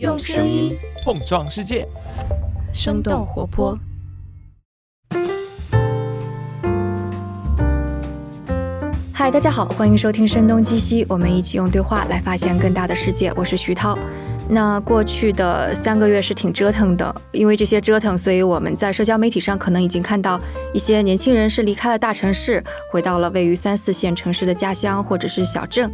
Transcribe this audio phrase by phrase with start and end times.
[0.00, 1.86] 用声音碰撞世界，
[2.72, 3.78] 生动活泼。
[9.12, 13.32] 嗨，大家好，欢迎收听《声东击西》，我们一起用对话来发现更大的世界。
[13.36, 13.96] 我是徐涛。
[14.48, 20.40] 那过去的三个月是挺折腾的，因为这些折腾，所以我们在社交媒体上可能已经看到
[20.72, 25.88] 一些年轻人是离开了大城市，回到了位于三四线城市的家乡或者是小镇。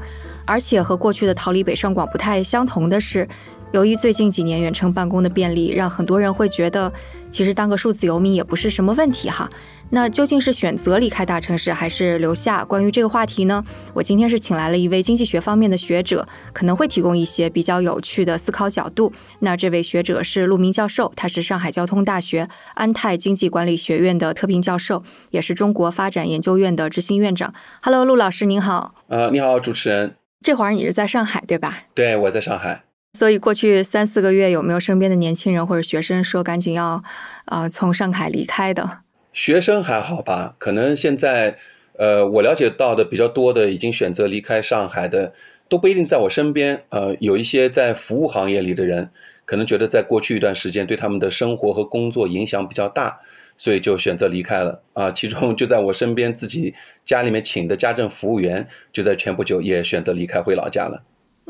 [0.47, 3.29] 而且和过去的逃离北上广不太相同的是。
[3.73, 6.93] 由于最近几年远程办公的便利，让很多人会觉得，
[7.31, 9.49] 其实当个数字游民也不是什么问题哈。
[9.91, 12.65] 那究竟是选择离开大城市，还是留下？
[12.65, 19.13] 关于这个话题呢，我今天是请来了一位经济学方面的学者，可能会提供一些比较有趣的思考角度。
[19.39, 27.55] 那这位学者是陆明教授，他是上海交通大学安泰经济管理学院的特聘教授，也是中国发展研究院的执行院长。
[27.83, 28.97] Hello，陆老师您好。
[29.07, 30.17] 呃，你好，主持人。
[30.43, 31.85] 这会儿你是在上海对吧？
[31.95, 32.83] 对，我在上海。
[33.13, 37.03] 所以过去三四个月有没有身边的年轻人或者学生说赶紧要，
[37.47, 39.03] 呃，从上海离开的？
[39.33, 40.55] 学生还好吧？
[40.59, 41.59] 可能现在，
[41.99, 45.35] 呃，我了解到的比较多的已经选择离开上海的，
[45.69, 46.85] 都不一定在我身边。
[46.91, 49.11] 呃，有一些在服务行业里的人，
[49.45, 53.21] 可能觉得在过去一段时间对他们的生活和工作影响比较大，
[53.59, 54.83] 所以就选择离开了。
[54.95, 56.73] 啊，其中就在我身边自己
[57.05, 61.03] 家里面请的家政服务员，就在前不久也选择离开回老家了。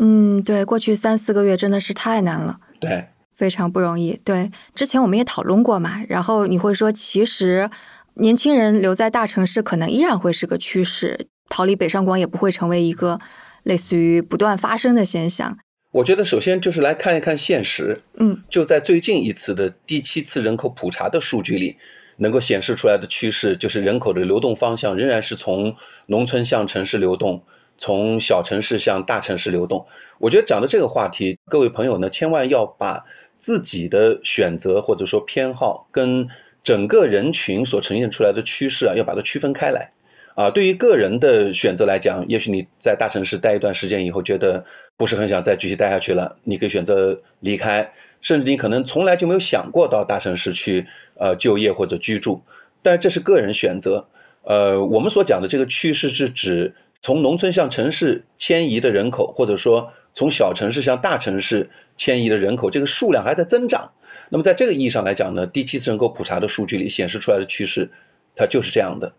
[0.02, 3.06] 嗯，对，过去三四个月真的是太难了，对，
[3.36, 4.18] 非常不容易。
[4.24, 7.68] 对，之前我们也讨论过嘛，然后你会说，其实
[8.14, 13.20] 年轻人留在大城市可能依然会是个趋势，逃离北上广也不会成为一个
[13.64, 15.58] 类似于不断发生的现象。
[15.92, 21.76] 我觉得首先就是来看一看现实，嗯，就在最近一次的第七次人口普查的数据里，
[22.16, 25.76] 能够显示出来的趋势就是人口的流动方向仍然是从
[26.06, 27.42] 农村向城市流动。
[27.80, 29.86] 从小城市向大城市流动，
[30.18, 33.02] 我觉得讲的这个话题，各位朋友呢，千万要把
[33.38, 36.28] 自己的选择或者说偏好跟
[36.62, 39.90] 整个人群所呈现出来的趋势啊，要把它区分开来。
[40.34, 44.62] 啊，对于个人的选择来讲，也许你在大城市待一段时间以后，觉得
[44.98, 47.90] 不是很想再继续待下去了，你可以选择离开，
[48.20, 52.42] 甚至你可能从来就没有想过到大城市去呃就业或者居住，
[52.82, 54.06] 但这是个人选择。
[54.42, 56.74] 呃，我们所讲的这个趋势是指。
[57.00, 63.90] 从农村向城市迁移的人口，或者说从小城市向大城市迁移的人口，这个数量还在增长。
[64.28, 67.90] 那么在这个意义上来讲呢，第七次人口普查的数据里显示出来的趋势，
[68.36, 69.12] 它就是这样的。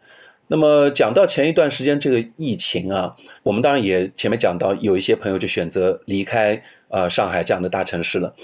[0.47, 8.35] 那么讲到前一段时间这个疫情啊，我们当然也前面讲到，有一些朋友就选择离开呃上海这样的大城市了。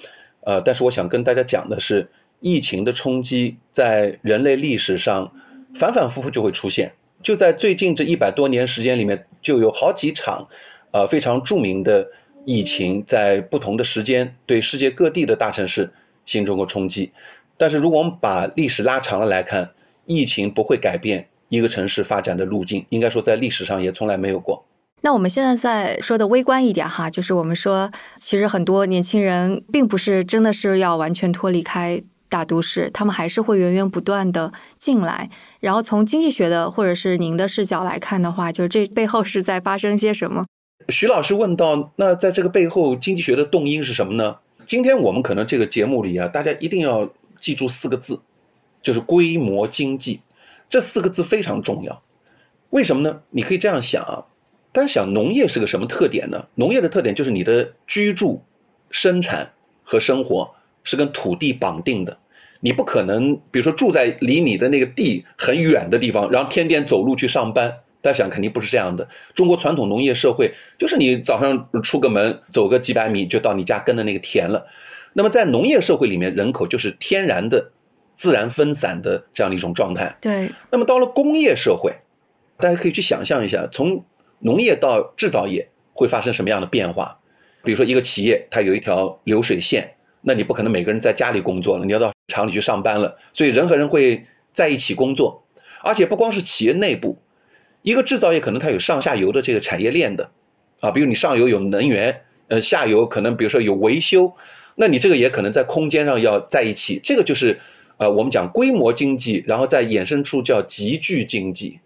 [0.41, 2.09] 呃，但是我想跟大家讲的是，
[2.39, 5.33] 疫情的冲击在人类历史上
[5.75, 6.93] 反反复复就会出现。
[7.21, 10.47] 就在最近这一百多年时间里面，就有好几场，
[10.91, 12.07] 呃，非常著名的
[12.45, 15.91] 疫情，在不同的时间对世界各地的大城市
[16.25, 17.11] 形成过冲击。
[17.57, 19.71] 但是，如果我们把历史拉长了来看，
[20.05, 24.63] 疫情不会改变一个城市发展的路径，应该说在历史上也从来没有过。
[25.01, 32.01] 那我们现在在说的微观一点哈，就是我们说，其实很多年轻人并不是真的是要完全脱离开。
[32.29, 35.29] 大都市，他们还是会源源不断的进来。
[35.59, 40.45] 然后从经济学的或者是您的视角来看的话，就是这背后是在发生些什么？
[40.89, 44.37] 徐老师问到，那在这个背后，经济学的动因是什么呢？
[44.65, 48.19] 今天我们可能这个节目里啊，大家一定要记住四个字，
[48.81, 50.21] 就是规模经济。
[50.69, 52.01] 这四个字非常重要。
[52.71, 53.21] 为什么呢？
[53.29, 54.25] 你可以这样想啊，
[54.73, 56.45] 大家想农业是个什么特点呢？
[56.55, 58.43] 农业的特点就是你的居住、
[58.89, 60.53] 生产和生活。
[60.87, 62.17] 是跟土地绑定的，
[62.61, 67.71] 你不可能，比如说住在离你的那个地很远的地方，然后天天走路去上班。
[67.99, 69.05] 大家想，肯定不是这样的。
[69.33, 74.65] 中国传统农业社会就是你早上出个门，走个几百米就到你家跟的那个田了。
[75.11, 77.71] 那么在农业社会里面，人口就是天然的、
[78.13, 80.15] 自然分散的这样的一种状态。
[80.21, 80.49] 对。
[80.71, 81.91] 那么到了工业社会，
[82.57, 84.01] 大家可以去想象一下，从
[84.39, 87.17] 农业到制造业会发生什么样的变化？
[87.63, 89.96] 比如说一个企业，它有一条流水线。
[90.27, 94.21] 那你不可能每个人在家里工作了，你要到厂里去上班了，所以人和人会
[94.51, 95.41] 在一起工作，
[95.81, 97.17] 而且不光是企业内部，
[97.81, 100.29] 一个制造业可能它有上下游的这个产业链的，
[100.81, 104.29] 啊，比如你上游有能源，呃，下游可能比如说有维修，
[104.75, 107.57] 那你这个也可能在空间上要在一起，这个就是
[107.95, 111.79] 呃我们讲规模经济，然后再衍生出叫集聚经济。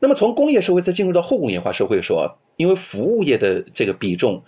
[0.00, 2.26] 那么从工业社会再进入到后工业化社会的时候，
[2.56, 4.42] 因为服务业的这个比重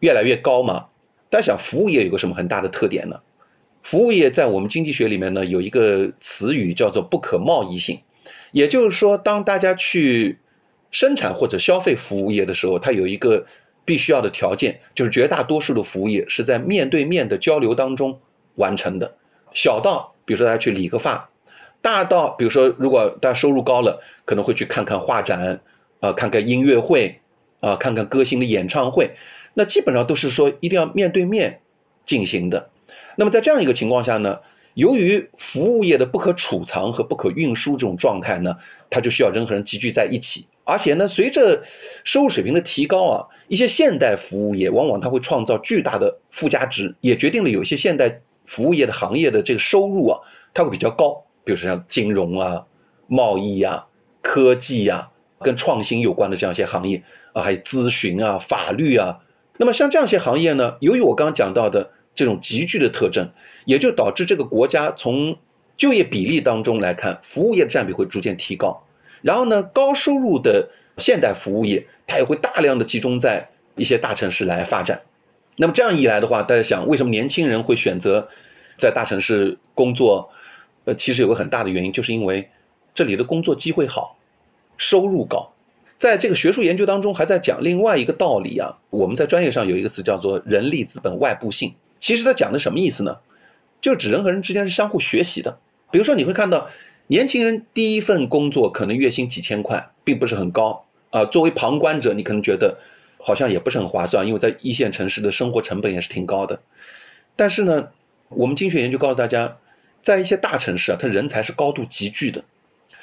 [0.00, 0.86] 越来越高嘛。
[1.30, 3.20] 大家想，服务业有个什么很大的特点呢？
[3.82, 8.00] 服务业在我们经济学里面呢，有一个词语叫做不可贸易性，
[8.52, 10.38] 也就是说，当大家去
[10.90, 13.46] 生产或者消费服务业的时候，它有一个
[13.84, 18.18] 必须要的条件就是绝大多数的服务业是在面对面的交流当中
[18.56, 19.14] 完成的。
[19.54, 21.30] 小到比如说大家去理个发，
[21.80, 25.60] 大到比如说如果大家收入高了，可能会去看看画展，
[26.00, 27.20] 啊，看看音乐会，
[27.60, 29.10] 啊，看看歌星的演唱会，
[29.60, 31.60] 那基本上都是说一定要面对面
[32.06, 32.70] 进行的。
[33.16, 34.40] 那么在这样一个情况下呢，
[34.72, 38.56] 由于服务业的不可储藏和不可运输这种状态呢，
[38.88, 40.46] 它就需要人和人集聚在一起。
[40.64, 41.62] 而且呢，随着
[42.04, 50.20] 收入水平的提高啊，一些现代服务业往往它会创造巨大的附加值，也决定了有些现代服务业的行业的这个收入啊，
[50.54, 51.22] 它会比较高。
[51.44, 52.64] 比如说像金融啊、
[53.08, 53.86] 贸易啊、
[54.22, 55.10] 科技啊，
[55.40, 57.02] 跟创新有关的这样一些行业
[57.34, 59.18] 啊，还有咨询啊、法律啊。
[59.60, 63.30] 那么像这样一些行业呢，由于我刚刚讲到的这种集聚的特征，
[63.66, 65.36] 也就导致这个国家从
[65.76, 68.82] 就业比例当中来看，服务业的占比会逐渐提高。
[69.20, 74.98] 然后呢，高收入的现代服务业，它也会大量的集中在一些大城市来发展。
[75.56, 78.26] 那么这样一来的话，大家想，为什么年轻人会选择
[78.78, 80.30] 在大城市工作？
[80.86, 82.48] 呃，其实有个很大的原因，就是因为
[82.94, 84.16] 这里的工作机会好，
[84.78, 85.52] 收入高。
[86.00, 88.74] 在这个学术研究当中，还在讲另外一个道理啊。
[88.88, 91.74] 我们在专业上有一个词叫做人力资本外部性。
[91.98, 93.18] 其实它讲的什么意思呢？
[93.82, 95.58] 就指人和人之间是相互学习的。
[95.90, 96.70] 比如说，你会看到。
[97.08, 101.24] 年轻人第一份工作可能月薪几千块，并不是很高啊。
[101.24, 102.78] 作为旁观者，你可能觉得
[103.18, 106.60] 好像也不是很划算，因为在一线城市的生活成本也是挺高的。
[107.34, 107.88] 但是呢，
[108.28, 109.56] 我们经学研究告诉大家，
[110.00, 112.44] 在一些大城市啊，它人才是高度集聚的，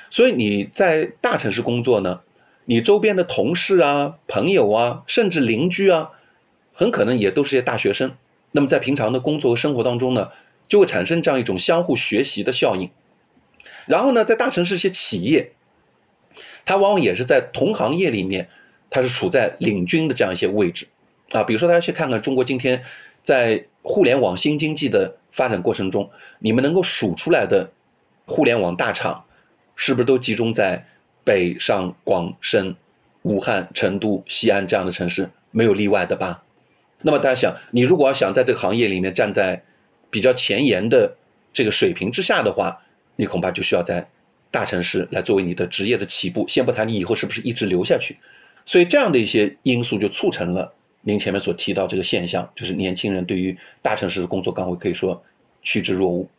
[0.10, 2.22] 所以你在大城市工作呢，
[2.70, 6.12] 你周边的同事啊、朋友啊，甚至邻居啊，
[6.74, 8.14] 很可能也都是些大学生。
[8.52, 10.32] 那么在平常的工作和生活当中呢，
[10.68, 12.90] 就会产生这样一种相互学习的效应。
[13.86, 15.54] 然后呢，在大城市一些企业，
[16.66, 18.50] 它往往也是在同行业里面，
[18.90, 20.90] 它是处在领军的这样一些位置，
[21.32, 22.84] 啊，比如说大家去看看中国今天
[23.24, 26.10] 在互联网新经济的发展过程中，
[26.40, 27.72] 你们能够数出来的
[28.26, 29.24] 互联网大厂，
[29.74, 30.86] 是不是都集中在
[31.28, 32.74] 北上广深、
[33.24, 36.42] 武汉、成都、西安这样的城市，没有例外的吧？
[37.02, 39.62] 那么大家想，你如果要想在这个行业里面站在
[40.10, 41.18] 比较前沿的
[41.52, 42.82] 这个水平之下的话，
[43.18, 44.10] 你恐怕就需要在
[44.50, 48.16] 大城市来作为你的职业的起步，先不谈你以后是不是一直留下去。
[48.66, 55.22] 所以这样的一些因素就促成了您前面所提到这个现象，就是年轻人对于大城市的工作岗位可以说
[55.62, 56.30] 趋之若鹜。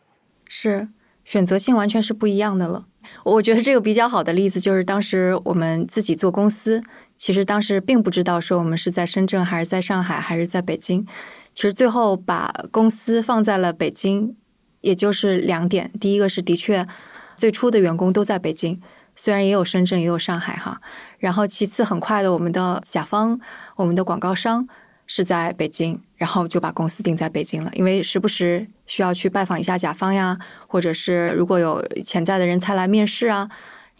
[0.47, 0.87] 是
[1.29, 2.87] 选择性完全是不一样的了。
[3.23, 6.81] 我觉得这个比较好的例子就是当时我们自己做公司，
[7.17, 11.05] 其实当时并不知道说我们是在深圳还是在上海还是在北京，
[11.53, 14.35] 其实最后把公司放在了北京。
[14.81, 16.87] 也就是两点，第一个是的确，
[17.35, 18.81] 最初的员工都在北京，
[19.13, 20.79] 虽然也有深圳，也有上海哈。
[21.17, 23.37] 然后其次，很快的，我们的甲方，
[23.75, 24.65] 我们的广告商
[25.05, 27.69] 是在北京，然后就把公司定在北京了。
[27.73, 30.37] 因为时不时需要去拜访一下甲方呀，
[30.67, 33.49] 或者是如果有潜在的人才来面试啊。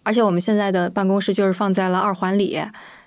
[0.04, 2.60] 而且我们现在的办公室就是放在了二环里。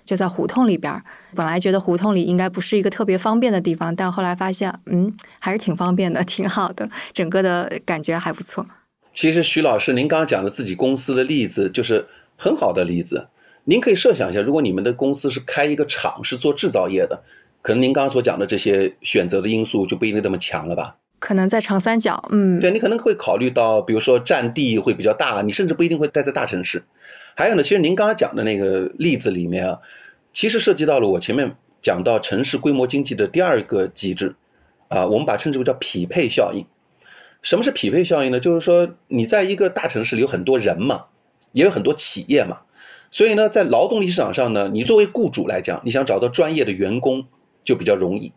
[0.05, 1.00] 就在胡同里边
[1.32, 8.67] 本来觉得胡同里应该不是一个特别方便的地方，但后来发现，嗯，还是挺方便的，挺好的，整个的感觉还不错。
[9.14, 12.05] 其实徐老师，您刚刚讲的自己公司的例子就是
[12.37, 13.29] 很好的例子。
[13.62, 17.23] 您可以设想一下，如果你们的公司是开一个厂，是做制造业的，
[17.62, 20.96] 可能您刚刚所讲的这些选择的因素就不一定那么强了吧？
[21.22, 26.82] 可能在长三角，嗯，对你可能会考虑到，比如说占地会比较大，你甚至不一定会待在大城市。
[27.36, 29.79] 还有呢，其实您刚才讲的那个例子里面啊，
[30.32, 34.34] 其实涉及到了我前面讲到城市规模经济的第二个机制，
[34.88, 36.67] 啊，我们把称之为叫匹配效应。
[37.41, 38.41] 什么是匹配效应呢？
[38.41, 41.05] 就是说你在一个大城市里有很多人嘛，
[41.52, 42.62] 也有很多企业嘛，
[43.12, 47.24] 所以呢，在劳动力市场上呢，你作为雇主来讲，你想找到专业的员工
[47.62, 48.32] 就比较容易。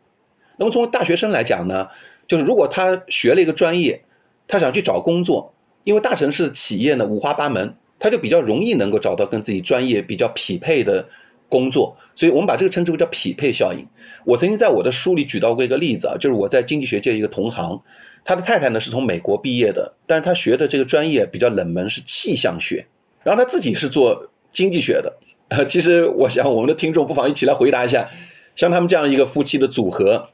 [0.58, 1.90] 那么从大学生来讲呢，
[2.28, 4.02] 就是如果他学了一个专业，
[4.48, 5.54] 他想去找工作，
[5.84, 7.76] 因为大城市企业呢五花八门。
[7.98, 11.08] 他就比较容易能够找到跟自己专业比较匹配的
[11.48, 13.88] 工作，所以我们把这个称之为叫匹配效应。
[14.26, 17.82] 我曾经在我的书里举到过一个例子啊，就是我在经济学界一个同行，
[18.26, 22.86] 他的太太呢是从美国毕业的，但是他学的这个专业比较冷门，是气象学，
[23.24, 25.18] 然后他自己是做经济学的。
[25.66, 28.10] 其实我想我们的听众不妨一起来回答一下，
[28.58, 30.32] 像他们这样一个夫妻的组合，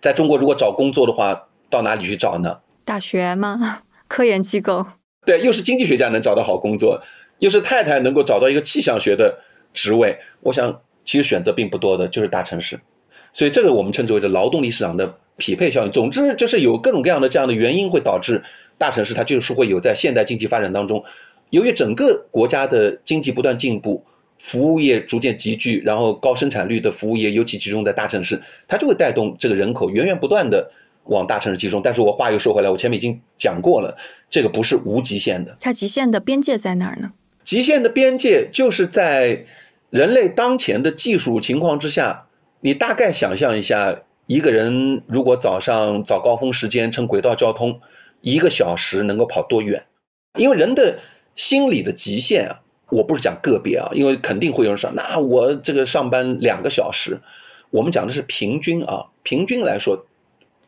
[0.00, 2.58] 在中国如果找工作的话，到哪里去找呢？
[2.84, 3.82] 大学吗？
[4.08, 4.86] 科研机构？
[5.24, 7.02] 对，又是经济学家能找到好工作，
[7.40, 9.40] 又是太太能够找到一个气象学的
[9.74, 12.78] 职位，我想其实选择并不多的，就是大城市。
[13.32, 15.90] 所以这个我们称之为的劳动力市场的匹配效应。
[15.90, 18.42] 总之就是有各种各样的这样的原因会导致
[18.78, 21.04] 大城市它就是会有在现代经济发展当中，
[21.50, 24.04] 由于整个国家的经济不断进步，
[24.38, 30.70] 服务业逐渐集聚，然后高生产率的服务业尤其集中在大城市，它就会带动这个人口源源不断的
[31.04, 31.80] 往大城市集中。
[31.82, 33.96] 但是我话又说回来，我前面已经讲过了，
[34.28, 35.56] 这个不是无极限的。
[35.58, 37.12] 它极限的边界在哪儿呢？
[37.42, 39.44] 极限的边界就是在
[39.90, 42.26] 人类当前的技术情况之下，
[42.60, 47.80] 你大概想象一下，一个人如果早上早高峰时间乘轨道交通，
[48.20, 49.84] 一个小时能够跑多远？
[50.38, 50.98] 因为人的
[51.34, 52.60] 心理的极限啊。
[52.90, 57.20] 我不是讲个别啊，因为肯定会有人说，那我这个上班两个小时，
[57.70, 60.06] 我们讲的是平均啊，平均来说，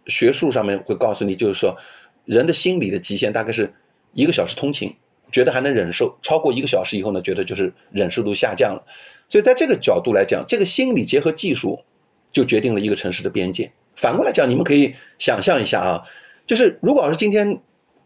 [0.06, 1.76] 学术上面会告诉你，就是说，
[2.24, 3.72] 人的心理的极限大概是
[4.14, 4.92] 一个小时通勤，
[5.30, 8.82] 觉得还能忍受，超过一个小时以后呢，觉得就是忍受度下降了。
[9.28, 11.84] 所以在这个角度来讲，这个心理结合技术，
[12.32, 13.70] 就决定了一个城市的边界。
[13.94, 16.04] 反过来讲，你们可以想象一下啊，
[16.46, 17.60] 就是如果要是今天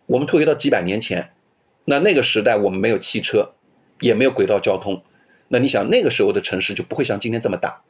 [0.05, 1.31] 我们退回到几百年前，
[1.87, 3.55] 那那个时代我们没有汽车。
[4.03, 5.01] 也没有轨道交通，
[5.49, 7.81] 那你想那个时候的城市就不会像今天这么大。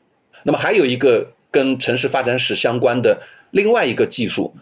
[0.45, 4.52] 那么还有一个跟城市发展史相关的另外一个技术，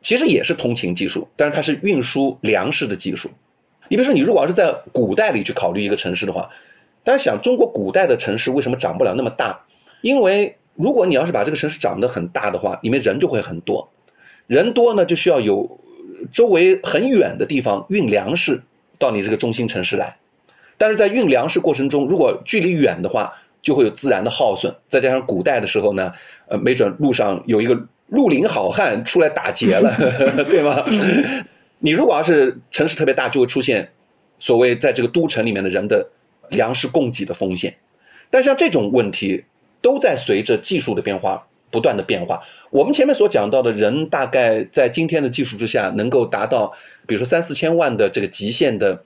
[0.00, 3.28] 其实也是通勤技术，但是它是运输粮食的技术。
[3.88, 6.48] 你比如说，你如果要是在古代里去考虑一个城市的话，
[7.02, 9.58] 大家想中国古代的城市为什么长不了那么大？
[10.00, 13.90] 因为如果你要是把这个城市长得很大的话，里面人就会很多，
[14.46, 15.80] 人多呢就需要有
[16.32, 18.62] 周围很远的地方运粮食
[18.98, 20.16] 到你这个中心城市来。
[20.76, 24.74] 但是在运粮食过程中，如果距离远的话，就会有自然的耗损。
[24.86, 26.12] 再加上古代的时候呢，
[26.48, 27.74] 呃，没准路上有一个
[28.08, 29.90] 绿林好汉出来打劫了，
[30.50, 30.84] 对吗？
[31.78, 33.90] 你如果要是城市特别大，就会出现
[34.38, 36.06] 所谓在这个都城里面的人的
[36.50, 37.74] 粮食供给的风险。
[38.30, 39.44] 但像这种问题，
[39.80, 42.42] 都在随着技术的变化不断的变化。
[42.70, 46.70] 我们前面所讲到的人，大概在今天的技术之下，能够达到，
[47.06, 49.02] 比如说三四千万的这个极限的。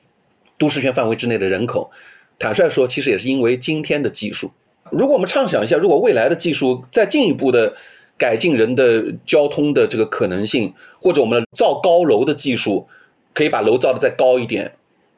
[0.58, 1.90] 都市圈范围之内的人口，
[2.38, 4.50] 坦率说，其实也是因为今天的技术。
[4.90, 7.76] 如果我们畅想一下，如果未来的技术再进一步的
[8.16, 12.88] 改进人的交通的这个可能性，或者我们造高楼的技术
[13.32, 14.72] 可以把楼造的再高一点，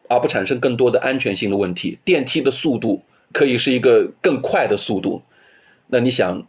[0.08, 5.22] 而不产生更多的安全性的问题，电梯的速度可以是一个更快的速度，
[5.86, 6.46] 那你想，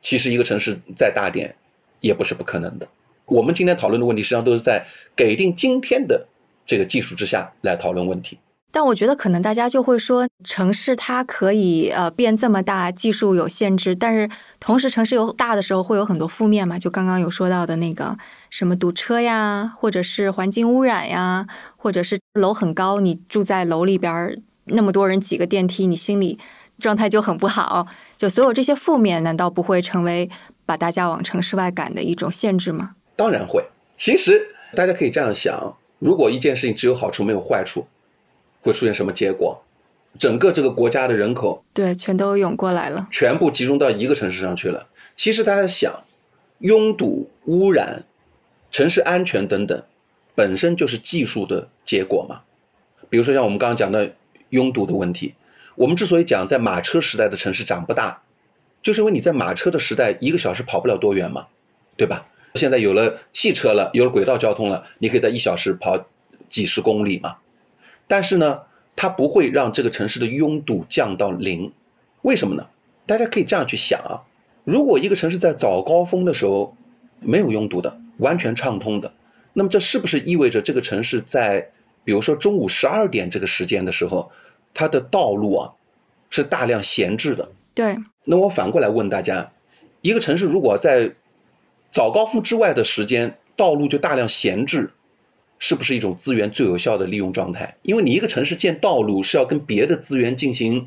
[0.00, 1.54] 其实一个城市再大点
[2.00, 2.88] 也不是不可能的。
[3.26, 6.26] 我们今天讨论的问题，实际上都是在给定今天的。
[6.66, 8.38] 这个技术之下来讨论问题，
[8.70, 14.28] 但我觉得可能大家就会说，城市它可以呃变这么大，技术有限制，但是
[14.58, 18.16] 同时城市有大的时候会有很多负面嘛，就刚刚有说到的那个
[18.50, 26.38] 什么堵车呀，或者是环境污染呀，或者是楼很高，你住在楼里边那么多人挤个电梯，你心里
[26.78, 27.86] 状态就很不好。
[28.16, 30.28] 就所有这些负面，难道不会成为
[30.66, 32.96] 把大家往城市外赶的一种限制吗？
[33.14, 33.64] 当然会。
[33.96, 35.76] 其实大家可以这样想。
[36.04, 37.86] 如果一件事情只有好处没有坏处，
[38.60, 39.58] 会出现什么结果？
[40.18, 44.86] 整个这个国家的人口对全都涌过来了，全部集中到一个城市上去了。
[45.16, 45.90] 其实大家想，
[46.58, 48.04] 拥堵、污染、
[48.70, 49.82] 城市安全等等，
[50.34, 52.42] 本身就是技术的结果嘛。
[53.08, 54.14] 比如说像我们刚刚讲的
[54.50, 55.32] 拥堵的问题，
[55.74, 58.22] 我们之所以讲在马车时代的城市长不大，
[58.82, 61.46] 就是因为你在马车的时代一个小时跑不了多远嘛，
[61.96, 62.26] 对吧？
[62.54, 66.04] 现在有了汽车了，有了轨道交通了，你可以在一小时跑
[66.48, 67.38] 几十公里嘛。
[68.06, 68.60] 但是呢，
[68.94, 71.72] 它不会让这个城市的拥堵降到零。
[72.22, 72.66] 为什么呢？
[73.06, 74.22] 大家可以这样去想啊：
[74.62, 76.76] 如果一个城市在早高峰的时候
[77.18, 79.12] 没有拥堵的，完全畅通的，
[79.54, 81.72] 那么这是不是意味着这个城市在
[82.04, 84.30] 比如说中午十二点这个时间的时候，
[84.72, 85.72] 它的道路啊
[86.30, 87.50] 是大量闲置的？
[87.74, 87.96] 对。
[88.26, 89.50] 那我反过来问大家：
[90.02, 91.12] 一个城市如果在
[91.94, 94.90] 早高峰之外的时间，道路就大量闲置，
[95.60, 97.76] 是不是一种资源最有效的利用状态？
[97.82, 100.84] 因为你一个城市建道路是要跟别的资源进行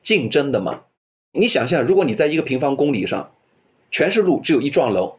[0.00, 0.84] 竞争的嘛。
[1.32, 3.30] 你想象，如果你在一个平方公里上
[3.90, 5.18] 全是路，只有一幢楼，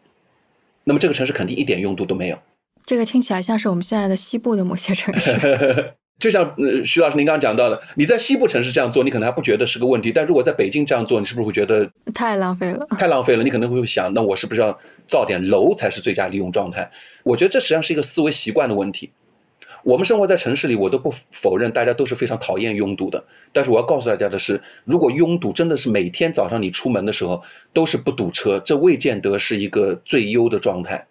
[0.86, 2.40] 那么这个城市肯定一点用度都没有。
[2.84, 5.94] 这个听起来像是我们现在的西部的某些城市。
[6.20, 12.88] 就像呃徐老师您刚刚讲到的，你在西部城市这样做，你可能还不觉得是个问题，但如果在北京这样做，你是不是会觉得太浪费了？
[12.98, 16.90] 太浪费了，你可能会想，那我是不是要造点楼才是最佳利用状态？
[17.24, 19.12] 我觉得这实际上是一个思维习惯的问题。
[19.84, 23.24] 我们生活在城市里，我都不否认大家都是非常讨厌拥堵的。
[23.54, 31.06] 但是我要告诉大家的是，如果拥堵真的是每天早上你出门的时候都是不堵车，这未见得是一个最优的状态，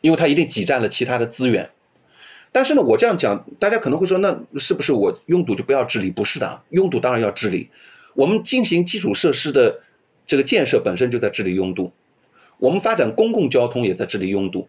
[0.00, 1.70] 因为它一定挤占了其他的资源。
[2.56, 6.10] 但是呢，我这样讲，大家可能会说，那是不是我拥堵就不要治理？
[6.10, 7.68] 不是的，拥堵当然要治理。
[8.14, 9.78] 我们进行基础设施的
[10.24, 11.92] 这个建设本身就在治理拥堵，
[12.56, 14.66] 我们发展公共交通也在治理拥堵。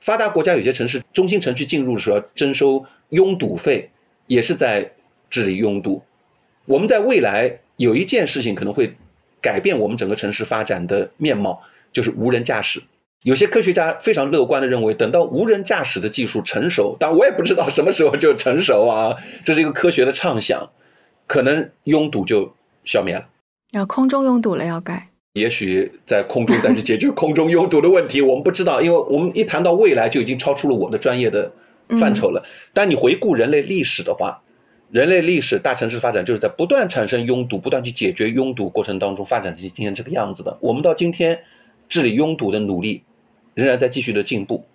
[0.00, 3.90] 发达国家有些城市中心城区进入的时候征收拥堵费，
[4.26, 4.90] 也是在
[5.28, 6.02] 治理拥堵。
[6.64, 8.96] 我们在未来有一件事情可能会
[9.42, 11.60] 改变我们整个城市发展的面貌，
[11.92, 12.82] 就是无人驾驶。
[13.26, 20.70] 有些科学家非常乐观的认为，等到无人驾驶的技术成熟，但我也不知道什么时候就成熟啊，这是一个科学的畅想，
[21.26, 22.54] 可能拥堵就
[22.84, 23.26] 消灭了。
[23.72, 31.50] 然后空中拥堵了要改，也许在空中再去解决空中拥堵的问题，我们不知道，因为我们一谈到未来就已经超出了我的专业的
[31.98, 32.46] 范畴了。
[32.72, 34.40] 但你回顾人类历史的话，
[34.92, 40.56] 人类历史大城市发展就是在不断产生拥堵、不断去解决拥堵过程当中发展成今天这个样子的。
[40.60, 41.40] 我们到今天
[41.88, 43.02] 治理拥堵的努力。
[43.56, 44.66] 仍然在继续的进步，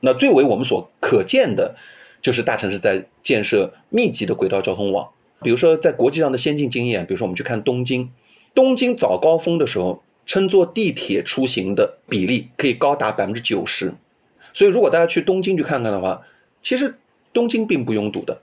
[0.00, 1.76] 那最为我们所可见的，
[2.20, 5.08] 就是大城市在建设密集的轨道交通网。
[5.40, 8.10] 比如说，在国际上的先进经验，比如说我们去看东京，
[8.52, 13.94] 东京早高峰的时候，乘坐地铁出行的比例可以高达百分之九十。
[14.52, 16.22] 所以，如果大家去东京去看看的话，
[16.60, 16.98] 其实
[17.32, 18.42] 东京并不拥堵的，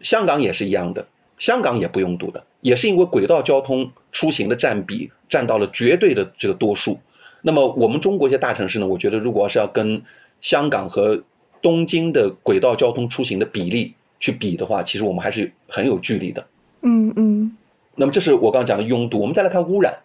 [0.00, 1.06] 香港也是一样的，
[1.38, 6.98] 香港也不拥堵的，也是因为轨道交通出行的占比占到了绝对的这个多数。
[7.42, 10.02] 那么我们中国一些大城市呢，我觉得如果要是要跟
[10.40, 11.22] 香港和
[11.62, 16.46] 东京的轨道交通出行的比例去比的话，其实我们还是很有距离的。
[16.82, 17.56] 嗯嗯。
[17.96, 19.18] 那么这是我刚刚讲的拥堵。
[19.20, 20.00] 我们再来看污染。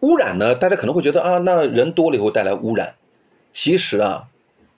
[0.00, 2.94] 污染呢，大家可能会觉得啊，那人多了以后带来污染。
[3.52, 4.28] 其实啊，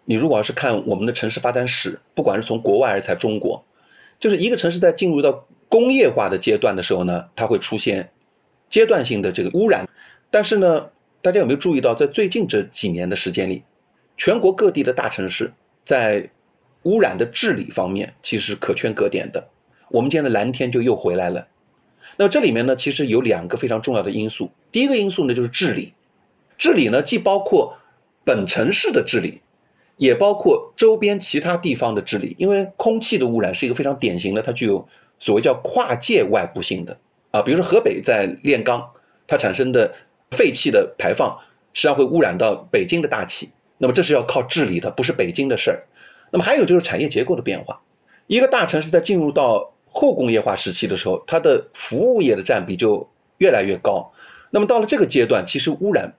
[0.05, 3.65] 你如果要是看我们的城市发展史，不管是从国外还是在中国，
[4.19, 8.11] 就是一个城市在进入到工业化的阶段的时候呢，它会出现
[8.69, 9.89] 阶段性的这个污染。
[10.31, 10.87] 但是呢。
[11.25, 13.63] 大家有没有注意到，在最近这几年的时间里，
[14.15, 15.51] 全国各地的大城市
[15.83, 16.29] 在
[16.83, 19.49] 污染的治理方面其实可圈可点的。
[19.89, 21.49] 我们今天的蓝天就又回来了。
[22.19, 24.51] 那这里面呢，其实有两个非常重要的因素。
[24.71, 25.95] 第一个因素呢，就是治理。
[26.59, 27.79] 治理呢，既包括
[28.23, 29.41] 本城市的治理，
[29.97, 32.37] 也包括周边其他地方的治理。
[32.39, 34.87] 因为空气的污染是一个非常典型的，它具有
[35.19, 36.99] 所谓叫跨界外部性的
[37.31, 37.41] 啊。
[37.41, 38.87] 比如说河北在炼钢，
[39.27, 39.91] 它产生的。
[40.31, 41.39] 废气的排放
[41.73, 45.83] 实际上会污染到北京的大气，那么这是要靠治理的，不是北京的事儿。
[46.31, 47.81] 那么还有就是产业结构的变化，
[48.27, 53.09] 一个大城市在进入到后工业化时期的时候，它的服务业的占比就
[53.39, 54.13] 越来越高。
[54.51, 56.13] 那么到了这个阶段，其实污染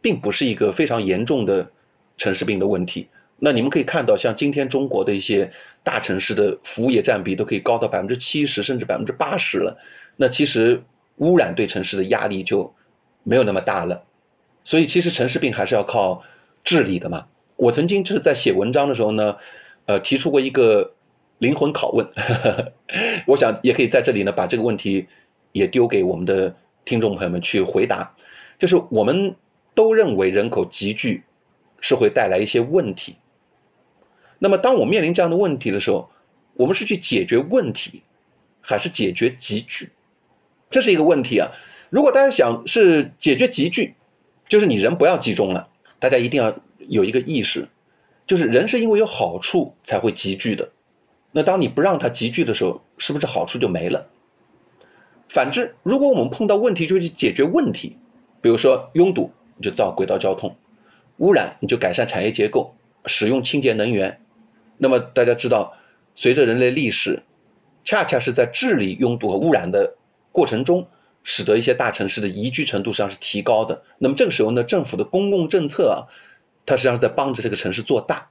[0.00, 1.70] 并不是一个非常严重的
[2.16, 3.08] 城市病的问题。
[3.38, 5.50] 那你们可以看到，像今天中国的一些
[5.82, 9.76] 大城市的服务业占比都可以高到百分之七十甚至百分之八十了。
[10.16, 10.82] 那其实
[11.16, 12.72] 污染对城市的压力就。
[13.22, 14.04] 没有那么大了，
[14.64, 16.22] 所以其实城市病还是要靠
[16.64, 17.26] 治理的嘛。
[17.56, 19.36] 我曾经就是在写文章的时候呢，
[19.86, 20.94] 呃，提出过一个
[21.38, 22.06] 灵魂拷问，
[23.26, 25.06] 我想也可以在这里呢把这个问题
[25.52, 26.54] 也丢给我们的
[26.84, 28.14] 听众朋友们去回答。
[28.58, 29.34] 就是我们
[29.74, 31.22] 都认为人口集聚
[31.80, 33.16] 是会带来一些问题，
[34.38, 36.10] 那么当我面临这样的问题的时候，
[36.54, 38.02] 我们是去解决问题，
[38.60, 39.90] 还是解决集聚？
[40.70, 41.48] 这是一个问题啊。
[41.90, 43.94] 如果大家想是解决集聚，
[44.48, 47.68] 就是你人不要集中了，大家一定要有一个意识，
[48.28, 50.70] 就是人是因为有好处才会集聚的。
[51.32, 54.06] 那当你不让它集聚的时候，是不是好处就没了？
[55.28, 57.96] 反之，如果我们碰到问题就去解决问题，
[58.40, 60.50] 比如说拥堵，你就造轨道交通；
[61.18, 62.72] 污染，你就改善产业结构，
[63.06, 64.20] 使用清洁能源。
[64.78, 65.72] 那么大家知道，
[66.14, 67.24] 随着人类历史，
[67.82, 69.96] 恰恰是在治理拥堵和污染的
[70.30, 70.86] 过程中。
[71.22, 73.82] 使得一些大城市的宜居程度上是提高的。
[73.98, 76.08] 那么这个时候呢，政府的公共政策啊，
[76.66, 78.28] 它实际上是在帮着这个城市做大，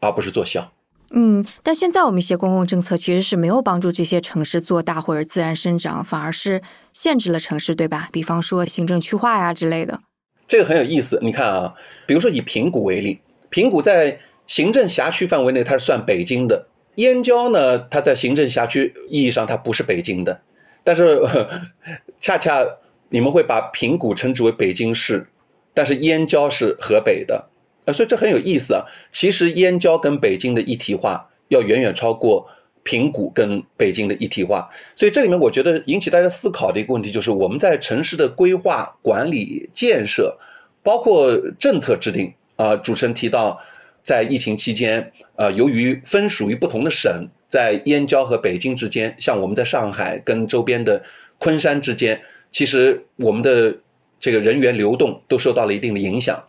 [0.00, 0.72] 而不是做小。
[1.10, 8.08] 嗯，但现在我们一些公共政策其实是没有帮助这些城市做大或者自然生长，反而是限制了城市，对吧？
[8.10, 10.00] 比方说行政区划呀之类的。
[10.48, 11.18] 这个很有意思。
[11.22, 11.74] 你看啊，
[12.06, 13.20] 比如说以平谷为例，
[13.50, 14.18] 平谷在
[14.48, 20.42] 行政辖区范围内它是算北京的，燕郊呢，它在行政辖区意义上它不是北京的。
[20.86, 21.20] 但是，
[22.16, 22.64] 恰恰
[23.08, 25.26] 你们会把平谷称之为北京市，
[25.74, 27.48] 但是燕郊是河北的，
[27.86, 28.86] 啊，所以这很有意思啊。
[29.10, 32.48] 其实燕郊跟北京的一体化要远远超过
[32.84, 34.70] 平谷跟北京的一体化。
[34.94, 40.38] 所以这里面我觉得引起大家思考的一个问题就是，我们在城市的规划、管理、建设，
[40.84, 43.60] 包括政策制定啊，主持人提到，
[44.04, 47.28] 在疫情期间，呃，由于分属于不同的省。
[47.48, 51.02] 在燕郊和北京之间，像我们在上海跟周边的
[51.38, 53.76] 昆山之间，其实我们的
[54.18, 56.42] 这个人员流动都受到了一定的影响。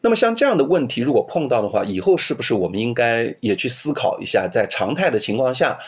[0.00, 5.78] 那么像这样的问题，如果碰到的话，以后是不是我们应该也去思考一下，在常态的情况下，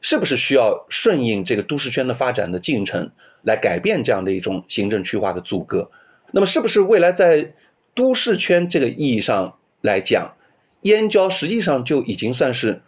[0.00, 3.10] 是不是需要顺应这个都市圈的发展的进程，
[3.42, 5.90] 来改变这样的一种行政区划的阻隔？
[6.32, 7.52] 那么是不是未来在
[7.94, 10.34] 都市圈这个意义上来讲，
[10.82, 12.80] 燕郊实际上就已经算是？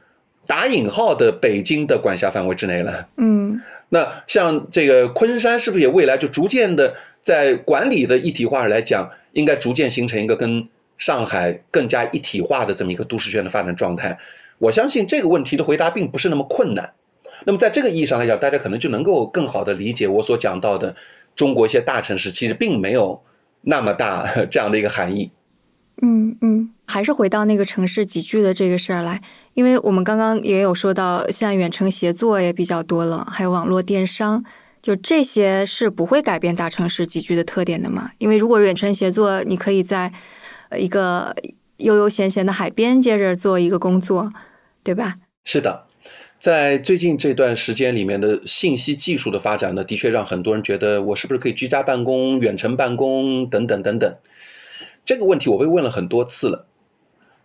[0.51, 3.07] 打引号的北京的管辖范围之内了。
[3.19, 14.19] 嗯，那像这个昆山是不是也未来就逐渐的在管理的一体化上来讲，应该逐渐形成一个跟上海更加一体化的这么一个都市圈的发展状态？
[14.59, 16.95] 我相信这个问题的回答并不是那么困难。
[17.45, 20.97] 那么在这个意义上来讲，大家可能就能够更好的理解我所讲到的
[21.37, 23.23] 中国一些大城市其实并没有
[23.63, 25.31] 那么大 这样的一个含义。
[26.03, 29.23] 嗯嗯，还是回到那个城市集聚的这个事儿来，
[29.55, 34.45] 因为我们刚刚也有说到，现在远程协作也比较多了，还有网络电商，
[34.83, 38.11] 就这些是不会改变大城市集聚的特点的嘛？
[38.19, 40.13] 因为如果远程协作，你可以在
[40.77, 41.33] 一个
[41.77, 44.33] 悠悠闲闲的海边接着做一个工作，
[44.83, 45.15] 对吧？
[45.45, 45.87] 是的，
[46.41, 54.17] 在最近这段时间里面的信息技术的发展呢，的确让很多人觉得我是不是可以居家办公、远程办公等等等等。
[55.05, 56.67] 这个问题我被问了很多次了。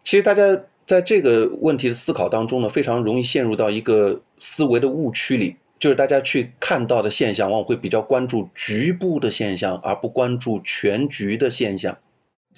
[0.05, 0.43] 其实大家
[0.85, 11.97] 在这个问题的思考当中呢，非常容易陷入到一个思维的误区里，就是大家去看到的现象，往往会比较关注局部的现象，而不关注全局的现象。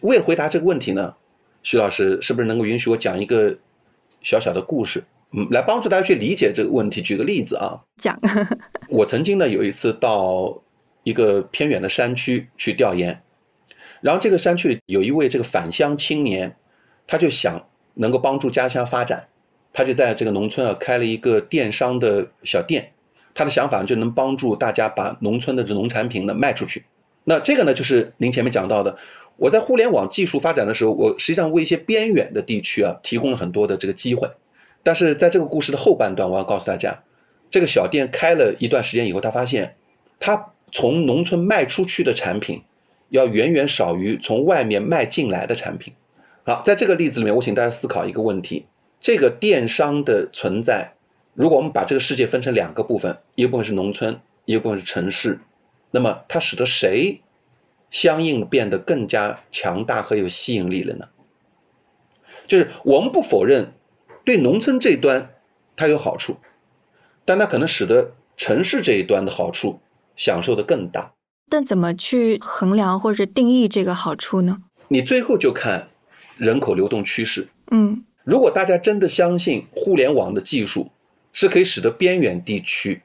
[0.02, 1.16] 为了回答这个问题呢，
[1.64, 3.58] 徐老师是不是能够允许我讲一个
[4.22, 7.02] 小小的故事，嗯，来帮助大家去理解这个问题？
[7.02, 8.20] 举个例子啊，讲，
[8.92, 10.62] 我曾经呢有一次到
[11.04, 13.22] 一个偏远的山区去调研。
[14.02, 16.56] 然后这个山区里有一位这个返乡青年，
[17.08, 19.28] 他就想能够帮助家乡发展，
[19.74, 22.92] 他就在这个农村啊开了一个电商的小店，
[23.34, 26.84] 他的想法就能帮助大家把农村的这农产品呢卖出去。
[27.24, 28.98] 那这个呢就是您前面讲到的，
[29.38, 34.30] 我在互联网技术发展的时候，我实际上为一些边远的地区啊提供了很多的这个机会。
[34.84, 37.04] 但是在这个故事的后半段，我要告诉大家，
[37.50, 39.76] 这个小店开了一段时间以后，他发现
[40.20, 42.62] 他从农村卖出去的产品。
[43.10, 45.94] 要远远少于从外面卖进来的产品。
[46.48, 48.68] 好，在这个例子里面，我请大家思考一个问题：
[49.02, 50.94] 这个电商的存在，
[51.34, 55.42] 如果我们把这个世界分成两个部分，一个部分是农村，一个部分是城市，
[55.92, 57.20] 那么它使得谁
[57.92, 61.10] 相应变得更加强大和有吸引力了呢？
[62.48, 63.74] 就是我们不否认，
[64.24, 65.30] 对农村这一端
[65.76, 66.38] 它有好处，
[67.26, 69.82] 但它可能使得城市这一端的好处
[70.16, 71.12] 享受的更大。
[71.50, 74.60] 但怎么去衡量或者定义这个好处呢？
[74.88, 75.90] 你最后就看
[76.38, 77.48] 人口流动趋势。
[77.72, 80.92] 嗯，如果大家真的相信互联网的技术
[81.34, 83.02] 是可以使得边远地区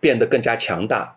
[0.00, 1.16] 变得更加强大，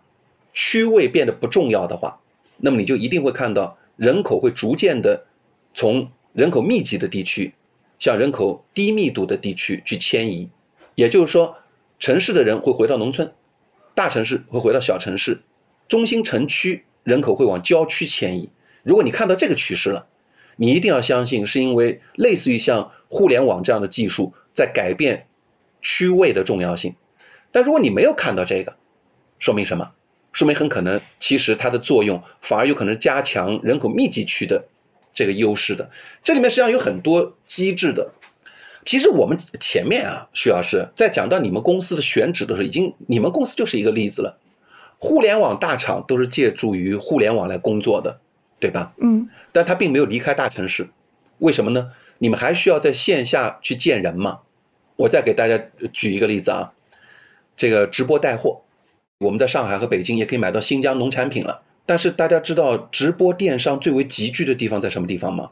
[0.52, 2.20] 区位变得不重要的话，
[2.58, 5.26] 那么你就一定会看到人口会逐渐的
[5.74, 7.52] 从人口密集的地区
[7.98, 10.48] 向人口低密度的地区去迁移。
[10.94, 11.56] 也就是说，
[11.98, 13.32] 城市的人会回到农村，
[13.94, 15.42] 大城市会回到小城市。
[15.88, 18.48] 中心城区人口会往郊区迁移。
[18.82, 20.06] 如果你看到这个趋势了，
[20.56, 25.26] 你一定要相信，是因为类似于像互联网这样的技术在改变
[25.80, 26.94] 区位的重要性。
[27.52, 28.74] 但如果你没有看到这个，
[29.38, 29.92] 说明什么？
[30.32, 34.62] 说明很可能其实它的作用反而有可能加强人口密集区的
[35.10, 35.90] 这个优势的。
[36.22, 38.10] 这里面实际上有很多机制的。
[38.84, 44.38] 其实我们前面啊，徐老师在讲到你们公司的选址的时候，已经你们公司就是一个例子了。
[44.98, 48.20] 互联网大厂都是借助于互联网来工作的，
[48.58, 48.94] 对吧？
[48.98, 50.88] 嗯，但他并没有离开大城市，
[51.38, 51.92] 为什么呢？
[52.18, 54.40] 你们还需要在线下去见人吗？
[54.96, 55.60] 我再给大家
[55.92, 56.72] 举一个例子啊，
[57.54, 58.62] 这个直播带货，
[59.18, 61.62] 我们在上海和北京也可以买到新疆农产品了。
[61.84, 65.50] 但是大家知道直播电商最为集聚的地方在什么地方吗？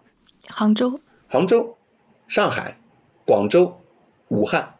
[0.49, 1.77] 杭州、杭州、
[2.27, 2.79] 上海、
[3.27, 3.81] 广州、
[4.29, 4.77] 武汉，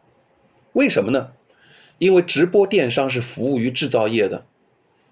[0.73, 1.31] 为什么呢？
[1.99, 4.45] 因为直播电商是服务于制造业的。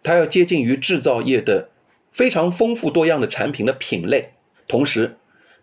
[0.02, 1.70] 它要接近于制造业的
[2.14, 4.34] 非常丰富多样的产品的品类，
[4.68, 5.18] 同时，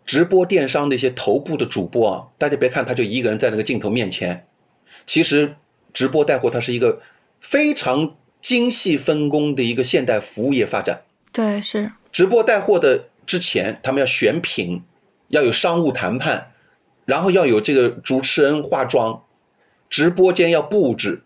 [0.04, 4.48] 直播电商那些头部的主播啊，大家别看他就一个人在那个镜头面前，
[5.06, 5.54] 其实
[5.92, 7.00] 直播带货它是一个
[7.40, 11.02] 非常精细分工的一个现代服务业发展。
[11.30, 14.82] 对，是直播带货的之前，他们要选品，
[15.28, 16.52] 要有商务谈判，
[17.04, 19.22] 然后要有这个主持人化妆，
[19.88, 21.22] 直播间要布置，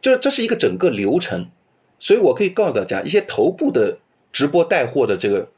[0.00, 1.48] 就是这是一个整个流程。
[2.00, 3.98] 所以我可以告诉大家，一些头部的
[4.36, 5.48] 直播带货的这个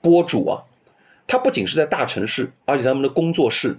[0.00, 0.62] 播主啊，
[1.26, 3.78] 他不仅是在大城市，而且他们的工作室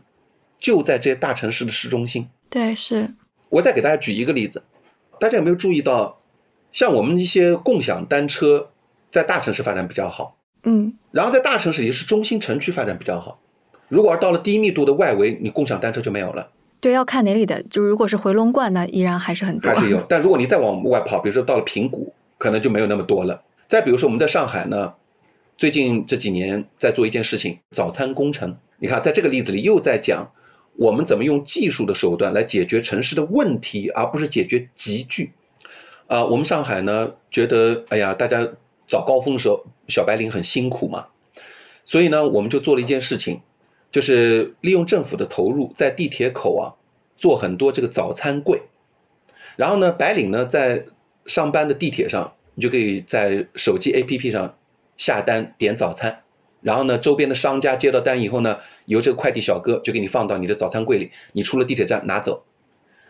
[0.59, 2.27] 就在这些大城市的市中心。
[2.49, 3.09] 对，是。
[3.47, 4.61] 我再给大家举一个例子，
[5.17, 6.19] 大家有没有注意到，
[6.73, 8.67] 像我们一些共享单车
[9.09, 13.39] 在大城市发展比较好，嗯，然后在大城市也是中心城区发展比较好。
[13.87, 16.49] 如果要到了低密度的外围，你共享单车就没有了。
[16.81, 17.63] 对，要看哪里的。
[17.69, 19.71] 就如果是回龙观，那依然还是很多。
[19.71, 23.41] 还是有，但如果你再往外跑，比如说到了平谷，可能就没有那么多了。
[23.73, 24.93] 再比如说我们在上海呢，
[25.57, 28.55] 最近这几年在做一件事情——早餐工程。
[28.77, 30.31] 你看，在这个例子里又在讲
[30.75, 35.31] 我们怎么用技术的手段来解决城市的问题，而不是解决集聚。
[36.05, 38.47] 啊，我们上海呢，觉得哎呀，大家
[38.85, 41.07] 早高峰的时候，小白领很辛苦嘛，
[41.83, 43.41] 所以呢，我们就做了一件事情，
[43.91, 46.77] 就是利用政府的投入，在地铁口啊
[47.17, 48.61] 做很多这个早餐柜，
[49.55, 50.85] 然后呢，白领呢在
[51.25, 54.55] 上班的地铁上，你就可以在手机 APP 上
[54.97, 56.23] 下单点早餐，
[56.61, 62.45] 然后呢，周边的商家接到单以后呢，由这个快递小哥就给你放到你的早餐柜里，你出了地铁站拿走。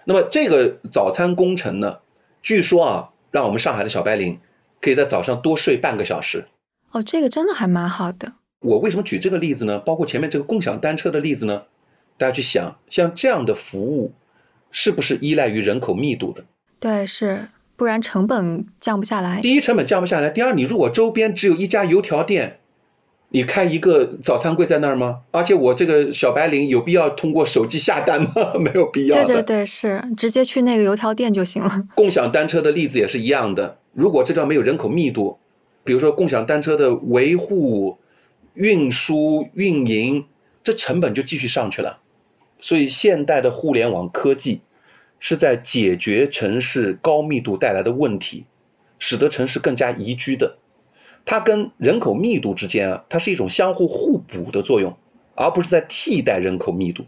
[0.06, 2.00] 那么这个早餐工程呢？
[2.42, 4.40] 据说啊，让我们上海的小白领
[4.82, 6.46] 可以在早上多睡半个小时。
[6.92, 8.34] 哦，这个真的还蛮好的。
[8.60, 9.80] 我为什么举这个例子呢？
[9.80, 11.64] 包括前面这个共享单车的例子呢？
[12.18, 14.14] 大家去想，像这样的服务，
[14.72, 16.44] 是不是依赖于人口密度的？
[16.80, 17.48] 对，是，
[17.84, 19.42] 不然成本降不下来。
[19.42, 22.60] 第一，成本降不下来；第二，你如果周边只有一家油条店。
[23.36, 25.22] 你开一个早餐柜在那儿吗？
[25.32, 28.32] 而且我这个小白领有必要通过手机下单吗？
[28.58, 29.26] 没有必要。
[29.26, 31.84] 对对对，是直接去那个油条店就行了。
[31.94, 33.80] 共享单车的例子也是一样的。
[33.92, 35.40] 如果这地方没有人口密度，
[35.84, 37.98] 比如说共享单车的维护、
[38.54, 40.24] 运输、运营，
[40.64, 42.00] 这成本就继续上去了。
[42.62, 44.62] 所以，现代的互联网科技
[45.26, 48.44] 是在解决城市高密度带来的问题，
[49.00, 50.58] 使得城市更加宜居的。
[51.24, 54.94] 它跟人口密度之间啊，它是一种相互互补的作用，
[55.36, 57.06] 而不是在替代人口密度。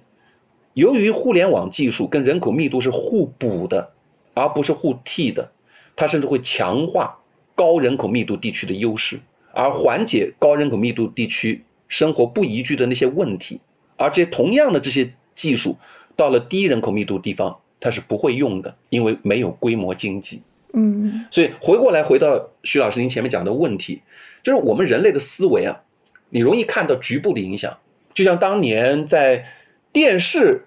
[0.75, 3.91] 由于互联网技术跟人口密度是互补的，
[4.34, 5.51] 而不是互替的，
[5.93, 7.19] 它甚至会强化
[7.54, 9.19] 高人口密度地区的优势，
[9.51, 13.60] 而缓解高人口密度地区生活不宜居的那些问题。
[13.97, 15.75] 而且同样的这些技术，
[16.15, 20.42] 到了低人口密度地方，它是不会用的，因为没有规模经济。
[20.74, 24.02] 嗯，所以回过来回到徐老师您前面讲的问题，
[24.44, 25.82] 就是我们人类的思维啊，
[26.30, 27.78] 你容易看到局部的影响。
[28.14, 29.46] 就像当年在
[29.94, 30.66] 电视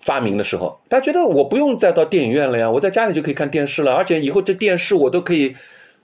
[0.00, 5.56] 发明的时候，大家觉得我不用再到电影院了呀，我在家里就可以看电视了，而且以后这电视我都可以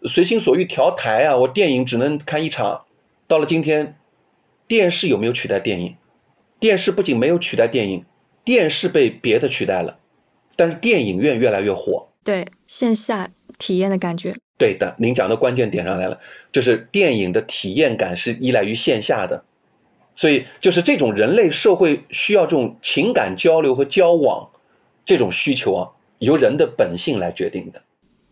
[0.05, 2.83] 随心所欲调台啊，我电影只能看一场。
[3.29, 3.97] 到了今天，
[4.69, 5.97] 电视有没有取代电影？
[6.59, 8.05] 电视不仅没有取代电影，
[8.45, 9.99] 电视被别的取代了，
[10.57, 12.09] 但是电影院越来越火。
[12.25, 13.31] 对，线下。
[13.59, 16.21] 体验的感觉，对的，您讲的关键点上来了，
[16.53, 19.42] 就是电影的体验感是依赖于线下的，
[20.14, 24.51] 所以就是这种人类社会需要这种情感交流和交往
[25.07, 25.88] 这种需求啊，
[26.19, 27.81] 由人的本性来决定的。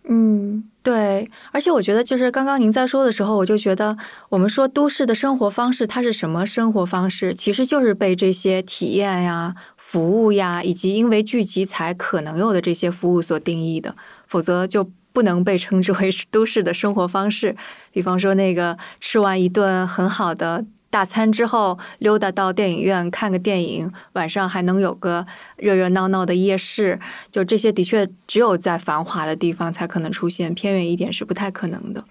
[0.06, 3.96] 嗯，对，而且我觉得就是刚刚您在说的时候，我就觉得
[4.28, 7.32] 我们说都市的生活方式，它是什么生活方式？
[7.32, 9.54] 其实就是被这些体验呀、
[9.94, 13.94] 服务呀，以及因为聚集才可能有的这些服务所定义的，
[14.26, 14.90] 否则就。
[15.14, 17.54] 不能被称之为是 都市的生活方式。
[17.92, 25.24] 比方说，那个吃完一顿很好的大餐之后，溜达到电影院看个电影，晚上还能有个
[25.56, 26.98] 热热闹闹的夜市，
[27.30, 32.04] 就这些的确只有在繁华的地方才可能出现，偏远一点是不太可能的。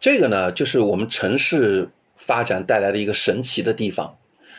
[0.00, 4.16] 这个呢，就是我们城市发展带来的一个神奇的地方，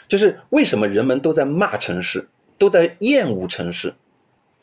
[0.08, 2.30] 就是为什么人们都在骂城市，
[2.62, 3.96] 都在厌恶城市，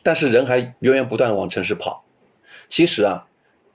[0.04, 2.04] 但是人还源源不断的往城市跑。
[2.68, 3.26] 其实啊，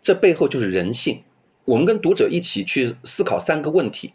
[0.01, 1.23] 这背后就是人性。
[1.65, 4.13] 我们跟读者一起去思考三个问题，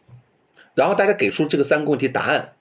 [0.74, 2.52] 然后大家给出这个三个问题答案，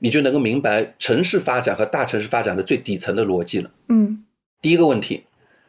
[0.00, 3.70] 你就能够明白城市发展和大城市发展的最底层的逻辑了。
[3.88, 4.24] 嗯，
[4.60, 5.26] 第一个问题，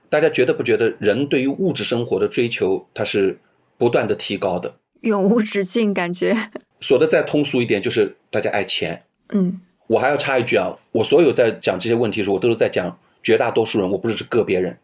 [0.09, 3.39] 大家觉得不觉得人对于物质生活的追求，它是
[3.77, 5.93] 不断的提高的，永无止境？
[5.93, 6.35] 感觉
[6.79, 9.03] 说的再通俗一点，就是大家爱钱。
[9.29, 14.77] 嗯，我还要插一句啊，我所有在讲这些问题的时候，我都是在讲绝大多数人，我不是指个别人。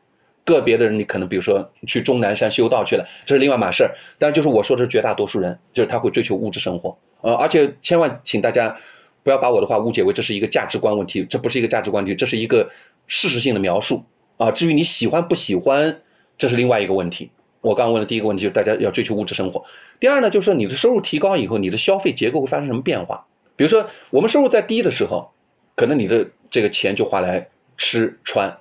[0.44, 3.96] 个别的人，你可能比如说去终南山修道去了，这是另外码事儿。
[4.18, 8.76] 但就是我说的是绝大多数人，就是他会追求物质生活，呃，而且千万请大家
[9.24, 12.70] 不要把我的话误解为这是一个价值观问题，这不是一个价值观问题，这是一个
[13.08, 14.04] 事实性的描述
[14.38, 14.52] 啊。
[14.52, 16.02] 至于你喜欢不喜欢，
[16.38, 17.32] 这是另外一个问题。
[17.62, 19.64] 我刚问的第一个问题就是大家要追求物质生活，
[20.02, 23.26] 第二呢，就是你的收入提高以后，你的消费结构会发生什么变化？
[23.58, 25.32] 比如说我们收入在低的时候，
[25.76, 28.58] 可能你的这个钱就花来吃穿。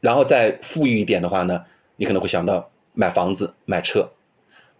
[0.00, 1.64] 然后再富裕一点的话呢，
[1.96, 4.10] 你可能会想到买房子、买车。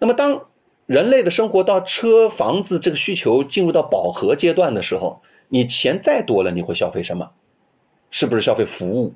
[0.01, 0.47] 那么，当
[0.87, 7.31] 人类的生活到车、房子这个需求进入到饱和阶段的时候，你钱再多了，你会消费什么？
[8.11, 9.13] 是不是消费服务？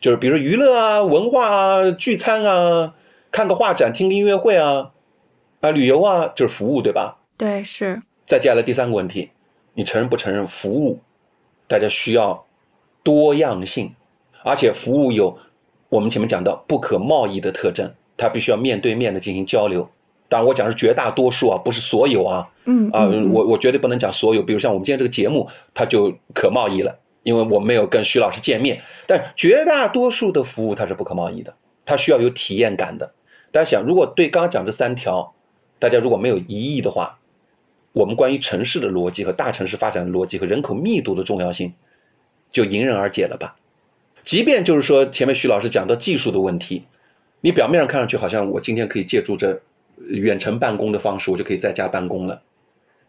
[0.00, 2.94] 就是比如娱乐啊、文化啊、聚餐啊、
[3.30, 4.90] 看个画展、听个音乐会啊、
[5.60, 7.18] 啊旅游啊，就是服务，对吧？
[7.38, 8.02] 对，是。
[8.26, 9.30] 再接下来第三个问题，
[9.74, 11.00] 你承认不承认服务？
[11.66, 12.46] 大家需要
[13.02, 13.94] 多样性。
[14.42, 15.38] 而且服务有
[15.88, 19.88] 我们前面讲到不可贸易的特征，它必须要面对面的进行交流。
[20.28, 22.48] 当然，我讲是绝大多数啊，不是所有啊。
[22.64, 24.42] 嗯啊，我我绝对不能讲所有。
[24.42, 31.54] 比如像我们今天这个节目，它就可贸易了因为我没有跟徐老师见面，但绝大多数的服务它是不可贸易的，
[31.86, 33.14] 它需要有体验感的。
[33.50, 35.32] 大家想，如果对刚刚讲这三条，
[35.78, 37.18] 大家如果没有疑义的话，
[37.94, 41.72] 我们关于城市的逻辑和大城市发展的逻辑和人口密度的重要性，
[42.50, 43.56] 就迎刃而解了吧？
[44.24, 46.86] 即便就是说前面徐老师讲到技术的问题，
[47.40, 49.62] 你表面上看上去好像我今天可以借助着
[50.08, 52.42] 远程办公的方式，我就可以在家办公了。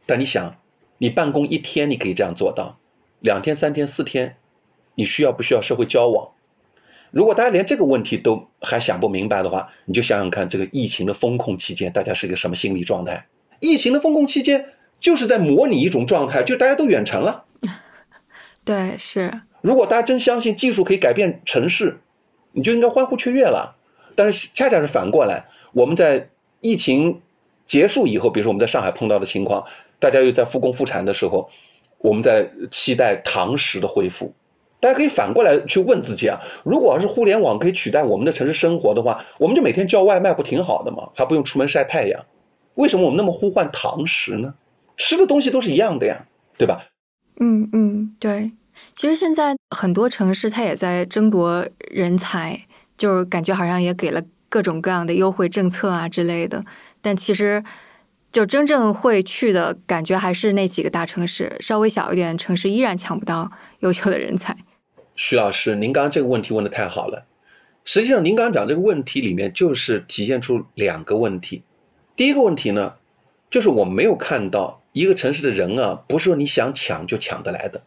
[0.06, 0.56] 但你想，
[1.00, 2.78] 你办公一天你可以这样做到，
[3.21, 4.38] 两天、三天、四天，
[4.93, 6.30] 你需要不需要社会交往？
[7.10, 13.26] 如果大家连这个问题都还想不明白的话，你就想想看，这个疫情的风控期间，大家是一个什么心理状态？
[13.59, 14.65] 疫情的封控期间，
[14.99, 17.45] 就是在模拟一种状态，就大家都远程了。
[18.63, 19.41] 对，是。
[19.61, 21.99] 如果大家真相信技术可以改变城市，
[22.51, 23.75] 你就应该欢呼雀跃了。
[24.15, 26.29] 但是恰恰是反过来，我们在
[26.61, 27.21] 疫情
[27.65, 29.65] 结束以后，比如说我们在上海碰到的情况，
[29.99, 31.49] 大家又在复工复产的时候，
[31.97, 34.33] 我们在期待堂食的恢复。
[34.79, 41.09] 大家可以反过来去问自己啊：如果要是互联网可以取代我们的城市生活的话，我们就每天叫外卖不挺好的吗？
[41.15, 42.23] 还不用出门晒太阳。
[42.75, 44.53] 为什么我们那么呼唤堂食呢？
[44.97, 46.25] 吃的东西都是一样的呀，
[46.57, 46.85] 对吧？
[47.39, 48.51] 嗯嗯，对。
[48.93, 52.65] 其实现在很多城市它也在争夺人才，
[52.97, 56.63] 就是感觉好像也给了各种各样的优惠政策啊之类的。
[57.01, 57.63] 但其实，
[58.31, 64.55] 就真正会去的感觉还是那几个大城市，稍微小一点城市依然抢不到优秀的人才。
[65.15, 67.25] 徐老师，您刚刚这个问题问的太好了。
[67.85, 71.63] 实际上，您刚刚讲这个问题里面就是体现出两个问题。
[72.15, 72.95] 第一个问题呢，
[73.49, 77.82] 就是我没有看到一个城市的人啊，不是说你想抢就抢得来的。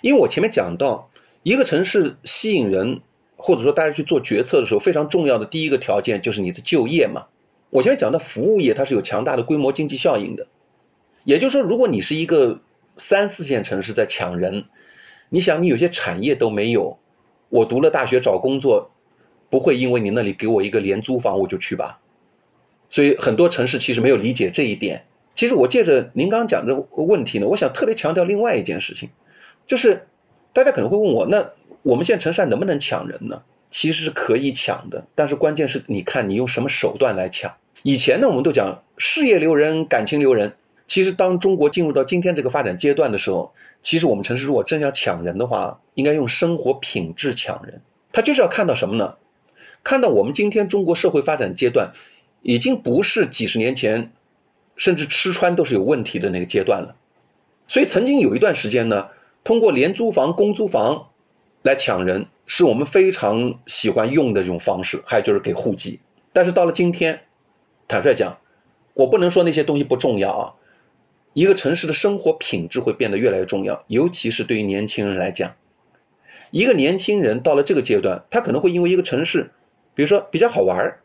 [0.00, 1.10] 因为我前面讲到，
[1.42, 3.00] 一个城市吸引人，
[3.36, 7.26] 或者说大家去做决策的时候，非常重要的第一个条件就是你的就业嘛。
[7.70, 10.46] 我前面讲到服务业，它是有强大的规模经济效应的。
[11.24, 12.60] 也就是说，如果你是一个
[12.96, 14.64] 三四线城市在抢人，
[15.28, 16.98] 你想你有些产业都没有，
[17.48, 18.90] 我读了大学找工作，
[19.48, 22.00] 不会因为你那里给我一个廉租房我就去吧。
[22.88, 25.04] 所以很多城市其实没有理解这一点。
[25.34, 29.08] 其实我借着您刚刚讲的问题呢，我想特别强调另外一件事情。
[29.66, 30.06] 就是
[30.52, 31.50] 大家可能会问我，那
[31.82, 33.42] 我们现在城市能不能抢人呢？
[33.68, 37.52] 其实是可以抢的，但是关键是你看你用什么手段来抢。
[37.82, 40.54] 以前呢，我们都讲事业留人，感情留人。
[40.86, 47.82] 其实当中国进入到今天这个发展阶段的时候，其实我们城市如果真要抢人的话，应该用生活品质抢人。
[48.12, 49.16] 他就是要看到什么呢？
[49.82, 51.92] 看到我们今天中国社会发展阶段，
[52.42, 54.12] 已经不是几十年前，
[54.76, 56.96] 甚至吃穿都是有问题的那个阶段了。
[57.68, 59.08] 所以曾经有一段时间呢。
[59.44, 61.10] 通过廉租房、公租房
[61.62, 65.00] 来抢人，是我们非常喜欢用的这种方式。
[65.06, 66.00] 还有就是给户籍。
[66.32, 67.20] 但是到了今天，
[67.86, 68.38] 坦率讲，
[68.94, 70.54] 我不能说那些东西不重要啊。
[71.32, 75.54] 一个城市的生活品质会变得越来越重要，尤其是对于年轻人来讲。
[76.50, 79.52] 一个年轻人到了这个阶段，他可能会因为一个城市，
[79.94, 81.02] 比如说比较好玩儿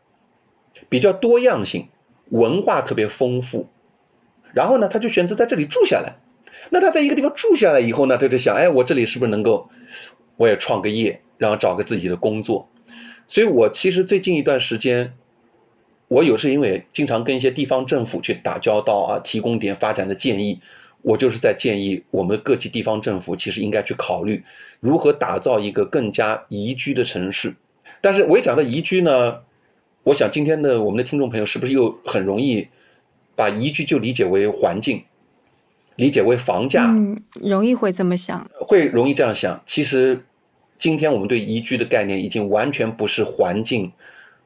[0.88, 1.88] 比较多样性，
[2.30, 3.68] 文化特别丰富，
[4.52, 6.14] 然后呢，他就选择在这里住下来。
[6.70, 9.68] 那他在一个地方住下来以后呢，他就想，哎，我这里是不是能够，
[10.36, 12.68] 我也创个业，然后找个自己的工作。
[13.26, 15.12] 所以我其实最近一段时间，
[16.08, 20.60] 我有时因为经常跟一些地方政府去打交道啊，提供点发展的建议，
[21.02, 24.44] 我就是在建议我们各级地方政府其实应该去考虑
[24.80, 27.54] 如何打造一个更加宜居的城市。
[28.00, 29.40] 但是我一讲到宜居呢，
[30.04, 32.66] 我想今天的我们的听众朋友是不是又很容易
[33.36, 35.04] 把宜居就理解为环境？
[35.96, 39.62] 理解为房价，嗯，容易会这么想，会容易这样想。
[39.66, 40.24] 其实，
[40.74, 43.92] 今天我们对宜居的概念已经完全不是环境，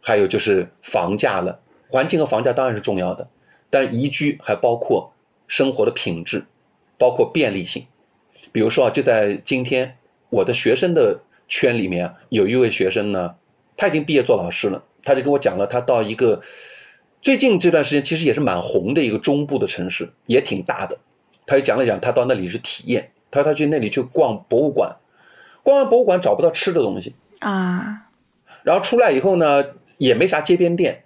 [0.01, 1.61] 还有就是房价了。
[1.89, 3.29] 环境和房价当然是重要的，
[3.71, 5.13] 但是宜居还包括
[5.47, 6.45] 生活的品质，
[6.99, 7.87] 包括便利性。
[8.51, 9.97] 比如说啊，就在今天，
[10.29, 13.37] 我的学生的圈里面，有一位学生呢，
[13.77, 16.43] 他已经毕业做老师了，他就跟我讲了，他到一个
[17.23, 20.99] 最近这段时间其实也是蛮红的一个中部的城市，也挺大的。
[21.47, 23.13] 他就讲了讲，他到那里是体验。
[23.31, 24.97] 他说他去那里去逛博物馆，
[25.63, 28.09] 逛完博物馆找不到吃的东西啊，
[28.65, 29.65] 然后出来以后呢，
[29.99, 31.05] 也没啥街边店，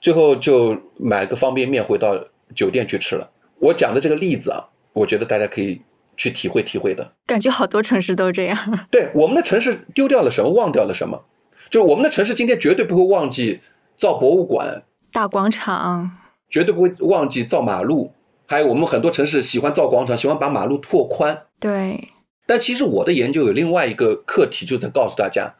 [0.00, 2.18] 最后就买个方便面回到
[2.54, 3.30] 酒店去吃了。
[3.58, 5.82] 我讲的这个例子啊，我觉得大家可以
[6.16, 7.12] 去体会体会的。
[7.26, 8.86] 感觉好多城市都这样。
[8.90, 11.22] 对，我们的城市丢掉了什么，忘掉了什么？
[11.70, 13.60] 就是我们的城市今天绝对不会忘记
[13.96, 16.10] 造博物馆、大广场，
[16.48, 18.12] 绝对不会忘记造马路。
[18.46, 21.46] 还有我们很多城市喜欢造广场，喜欢把马路拓宽。
[21.58, 22.08] 对。
[22.46, 25.56] 但其实我的研究有另外一个课题，就在告诉大家，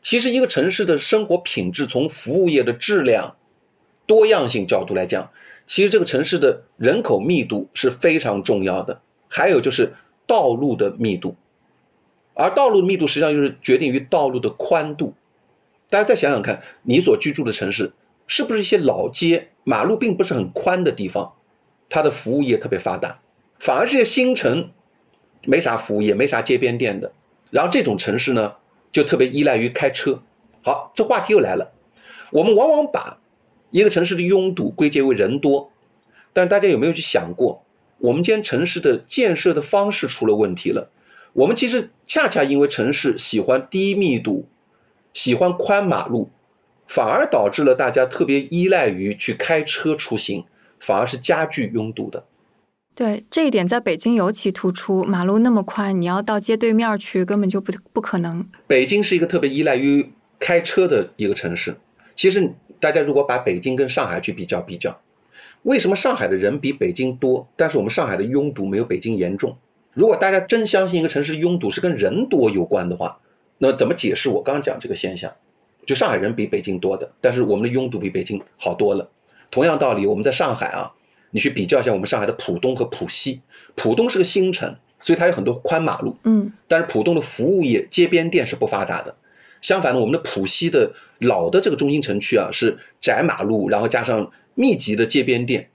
[0.00, 3.36] 其实一个城市的生活品质，从服务业的质量、
[4.04, 5.30] 多样性角度来讲，
[5.64, 9.00] 其实这个城市的人口密度是非常重要的。
[9.28, 9.92] 还有就是
[10.26, 11.36] 道路的密度，
[12.34, 15.14] 而道路的密度实际上就是决定于道路的宽度。
[15.94, 17.92] 大家再想想看，你所居住的城市
[18.26, 21.34] 是不是一些老街，马路并不是很宽的地方，
[21.88, 23.20] 它的服务业特别发达，
[23.60, 24.72] 反而是些新城，
[25.44, 27.12] 没啥服务业，没啥街边店的。
[27.52, 28.54] 然后这种城市呢，
[28.90, 30.20] 就特别依赖于开车。
[30.64, 31.70] 好，这话题又来了，
[32.32, 33.20] 我们往往把
[33.70, 35.70] 一个城市的拥堵归结为人多，
[36.32, 37.64] 但大家有没有去想过，
[37.98, 40.90] 我们今天城市的建设的方式出了问题了？
[41.34, 44.48] 我们其实恰恰因为城市喜欢低密度。
[45.14, 46.28] 喜欢宽马路，
[46.86, 50.44] 反而导致了大家特别依赖于去开车出行，
[50.78, 52.24] 反而是加剧拥堵的。
[52.96, 55.02] 对这一点，在北京尤其突出。
[55.02, 58.46] 马路那么宽，你要到街对面去，根本就不不可能。
[58.66, 61.76] 北京是一个特别依赖于开车的一个城市。
[62.14, 65.00] 其实，大家如果把北京跟上海去比较比较，
[65.62, 69.56] 为什么上海的人比北京多，但是我们上海的拥堵没有北京严重？
[69.92, 73.18] 如果大家真相信一个城市拥堵是跟人多有关的话，
[73.64, 75.32] 那么怎么解释我刚刚讲这个现象？
[75.86, 79.10] 就上海人比北京多的，但是我们的拥堵比北京好多了。
[79.50, 80.92] 同样道理，我们在上海啊，
[81.30, 83.40] 你去比较一下我们上海的浦东和浦西。
[83.74, 89.16] 浦东是个新城，所以它有很多宽马路，嗯，但是浦东的服务业、街边店是不发达的。
[89.62, 95.70] 相反呢，我们的浦西的老的这个中心城区啊，是窄马路，然后加上密集的街边店。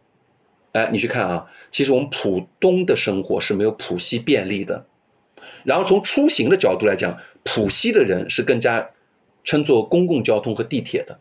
[0.74, 4.86] 哎，你去看啊，其实我们浦东的生活是没有浦西便利的。
[5.64, 8.90] 然后从出行的角度来讲，浦西的人是更加
[9.44, 11.20] 乘坐公共交通和地铁的，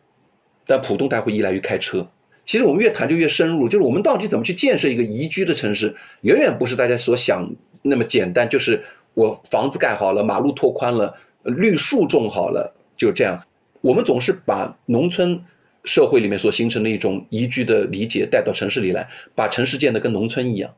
[0.65, 2.07] 但浦东它会依赖于开车。
[2.45, 7.47] 其实我们越谈就越深入，就是我们到底怎么去建设一个宜居的城市，远远不是大家所想
[7.83, 8.49] 那么简单。
[8.49, 8.83] 就是
[9.13, 13.39] 我房子盖好了，马路拓宽了，绿树种好了，就这样。
[13.81, 15.39] 我们总是把农村
[15.85, 20.73] 社会里面所形成的一种宜居的理解带到城市里来，把城市建得跟农村一样。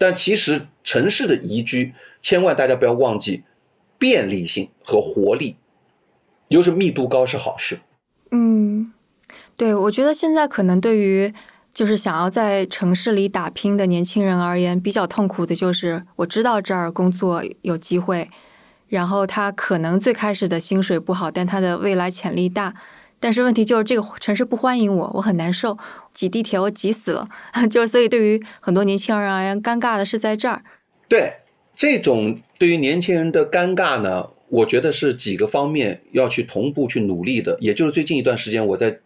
[0.00, 1.92] 但其实城市的宜居，
[2.22, 3.44] 千万大家不要忘记
[3.98, 5.56] 便利性和活力，
[6.48, 7.80] 又是密度高是好事。
[8.30, 8.94] 嗯，
[9.58, 11.34] 对，我觉得现在可能对于
[11.74, 18.30] 就是想要在城市里打拼的年轻人而言，比较痛苦的就是我知道这儿工作有机会，
[18.88, 22.74] 然后他可能最开始的薪水不好，但他的未来潜力大。
[23.20, 25.76] 但是问题就是这个城市不欢迎我，我很难受，
[26.14, 27.28] 挤地铁我挤死了，
[27.70, 30.62] 就是所以对于很多年轻人而言，尴尬的是在这儿。
[31.06, 31.34] 对
[31.76, 37.56] 这种对于年轻人的尴尬呢，我觉得是几个方面要去同步去努力的。
[37.60, 38.98] 也就是最近一段时间，我在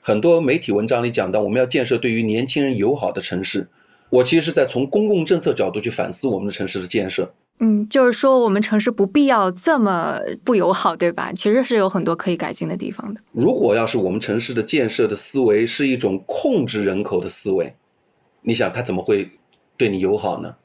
[0.00, 3.68] 很多媒体文章里讲到，我们要建设对于年轻人友好的城市。
[4.10, 7.32] 我其实是在从公共政策角度去反思我们的城市的建设。
[7.64, 11.32] 嗯，就是说我们城市不必要这么不友好，对吧？
[11.32, 13.20] 其实是有很多可以改进的地方的。
[13.30, 17.72] 如果要是我们城市的建设的思维是一种控制人口的思维，
[18.40, 19.30] 你想他怎么会
[19.76, 20.56] 对你友好呢？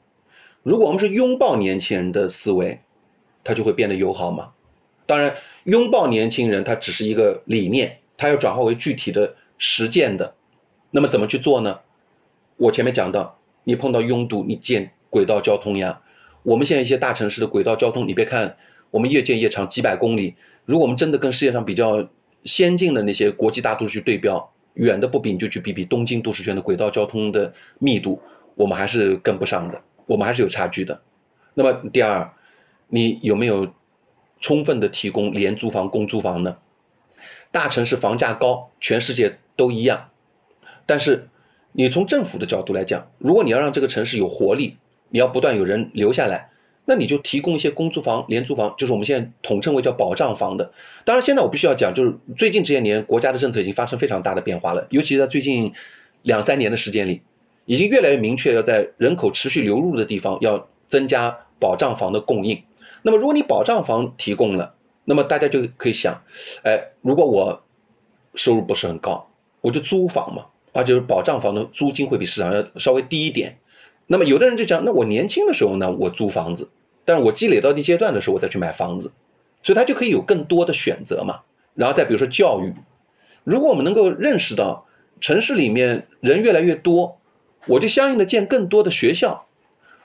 [0.64, 2.80] 如果我们是拥抱年轻人的思维，
[3.44, 4.50] 他就会变得友好吗？
[5.06, 5.32] 当然，
[5.64, 10.34] 拥抱年轻人它只是一个理念，它要转化为具体的实践的。
[10.90, 11.78] 那么怎么去做呢？
[12.56, 16.00] 我前面讲到，你碰到拥堵，你建轨道交通呀。
[16.42, 18.56] 我们现在一些大城市的轨道交通，你别看
[18.90, 20.34] 我们越建越长，几百公里。
[20.64, 22.08] 如果我们真的跟世界上比较
[22.44, 28.20] 先进的那些国际大都市去对标，远的不比，你就去比比东京都市圈的轨道交通的密度，
[28.54, 31.00] 我们还是跟不上的，我们还是有差距的。
[31.54, 32.30] 那么第二，
[32.88, 33.66] 你有没有
[34.40, 36.56] 充分的提供廉租房、公租房呢？
[37.50, 40.10] 大城市房价高，全世界都一样。
[40.86, 41.28] 但是
[41.72, 44.76] 你从政府的角度来讲，如果你要让这个城市有活力，
[45.10, 46.50] 你要不断有人留下来，
[46.84, 50.70] 那你就提供一些公租房、廉租房，就是我们现在统称为叫保障房的。
[51.04, 55.72] 当然，现在我必须要讲，就是最近这些年国家的政策已经发生非常大的变化了，尤其在最近
[56.22, 57.20] 两三年的时间里，
[57.66, 62.62] 已经越来越明确，要在人口持续流入的地方要增加保障房的供应。
[63.02, 66.22] 那么，如果你保障房提供了，那么大家就可以想，
[66.64, 67.62] 哎，如果我
[68.34, 69.28] 收入不是很高，
[69.60, 73.58] 我就租房嘛，而且保障房的租金会比市场要稍微低一点。
[74.10, 76.68] 那么有的人就讲，那我年轻的时候呢，我租房子，
[77.04, 79.12] 但是我积累到一阶段的时候，我再去买房子，
[79.62, 81.40] 所以他就可以有更多的选择嘛。
[81.74, 82.72] 然后再比如说教育，
[83.44, 84.86] 如果我们能够认识到
[85.20, 87.20] 城市里面人越来越多，
[87.66, 89.46] 我就相应的建更多的学校，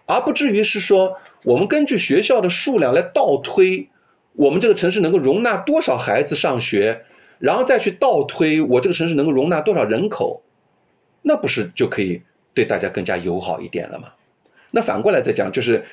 [0.06, 3.88] 而不至于是说我们根据学校的数量来倒推
[4.34, 7.06] 我们这个城市能够容纳多少孩子上学，
[7.40, 10.44] 然后再去倒推我这个城市能够容纳多少人口，
[11.22, 12.22] 那不是就可以？
[12.54, 14.10] 对大家更加友好一点了嘛？
[14.72, 15.84] 那反过来再讲，就是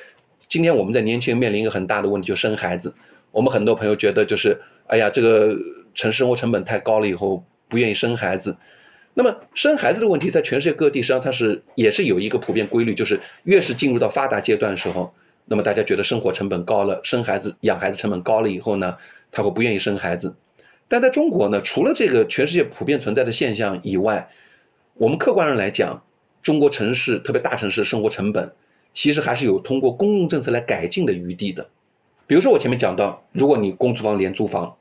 [0.49, 2.95] 今天我们在年轻人面临一个很大的问题，就生孩子。
[3.31, 5.57] 我们很多朋友觉得，就是哎呀，这个
[5.95, 8.57] 城市生活成本太高了，以后不愿意生孩子。
[9.15, 15.13] 那么生孩子的问题，在全世界各地实际上它是也是有一个普遍规律，就是越是进入到发达阶段的时候，
[15.47, 18.97] 那么大家觉得生活成本高了，生孩子养孩子成本高了以后呢，
[19.31, 20.35] 他会不愿意生孩子。
[20.89, 24.29] 但在中国呢，除了这个全世界普遍存在的现象以外，
[24.95, 26.03] 我们客观上来讲，
[26.43, 28.53] 中国城市特别大城市生活成本
[28.93, 31.69] 其实还是有通过公共政策来改进的余地的。
[32.27, 34.77] 比如说我前面讲到，如果你公租房、廉租房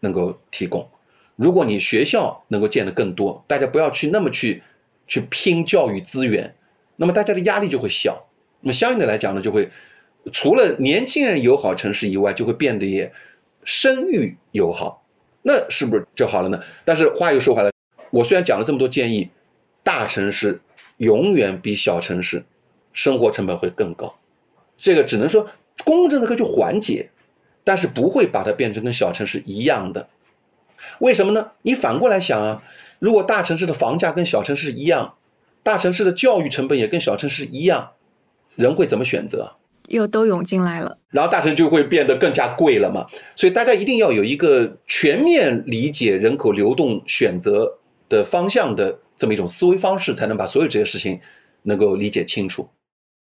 [0.00, 0.88] 能够提供，
[1.36, 4.62] 如果你学校能够建得更多，大家不要去那么去
[5.06, 6.54] 去拼教育资源，
[6.96, 8.26] 那么大家的压力就会小。
[8.60, 9.68] 那么相应的来讲呢，就会
[10.30, 13.10] 除了年轻人友好城市以外，就会变得也
[13.64, 15.02] 生育友好。
[15.42, 16.62] 那是不是就好了呢？
[16.84, 17.70] 但是话又说回来，
[18.10, 19.30] 我虽然讲了这么多建议，
[19.82, 20.60] 大城市
[21.00, 22.44] 永远比小城市
[22.92, 24.16] 生活成本会更高，
[24.76, 25.48] 这个只能说
[25.82, 27.08] 公共政策可以去缓解，
[27.64, 30.08] 但是不会把它变成跟小城市一样的。
[30.98, 31.52] 为什么呢？
[31.62, 32.62] 你反过来想啊，
[32.98, 35.14] 如果大城市的房价跟小城市一样，
[35.62, 37.92] 大城市的教育成本也跟小城市一样，
[38.56, 39.52] 人会怎么选择？
[39.88, 43.06] 又都涌进来了，然后大城就会变得更加贵了嘛。
[43.34, 47.78] 所以大家一定要有一个全面理解人口流动选择
[48.10, 51.20] 的方向的这么一种思维方式，才能把所有这些事情
[51.64, 52.70] 能够理解清楚。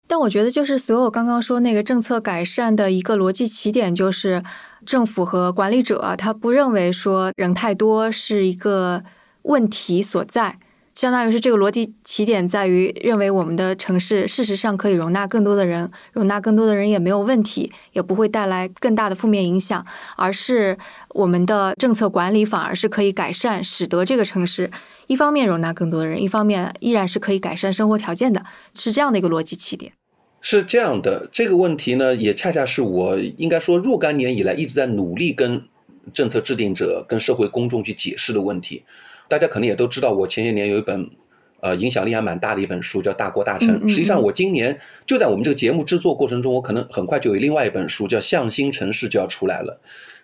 [0.08, 4.44] 但我觉得，就是所有刚刚说那个政策改善的一个逻辑起点，就是
[4.88, 9.04] 政府和管理者他不认为说人太多是一个
[9.44, 10.58] 问题所在。
[10.94, 19.86] 相当于是这个逻辑起点在于认为我们的城市事实上可以容纳更多的人，容纳更多的人也没有问题，也不会带来更大的负面影响，
[20.16, 20.78] 而是
[21.10, 24.70] 我们的政策管理反而是可以改善，使得这个城市
[25.08, 29.94] 一方面容纳更多的人，一方面依然是可以改善生活条件的，是这样的一个逻辑起点。
[30.41, 35.64] 是这样的，这个问题呢，也恰恰是我应该说若干年以来一直在努力跟
[36.14, 38.84] 政策制定者、跟社会公众去解释的问题。
[39.28, 41.09] 大家可能也都知道，我前些年有一本，
[41.61, 43.69] 呃，影响力还蛮大的一本书，叫《大国大城》。
[43.89, 49.80] 实际上，我今年就在我们这个节目制作过程中，我可能很快就有另外一本书，叫《向心城市》就要出来了。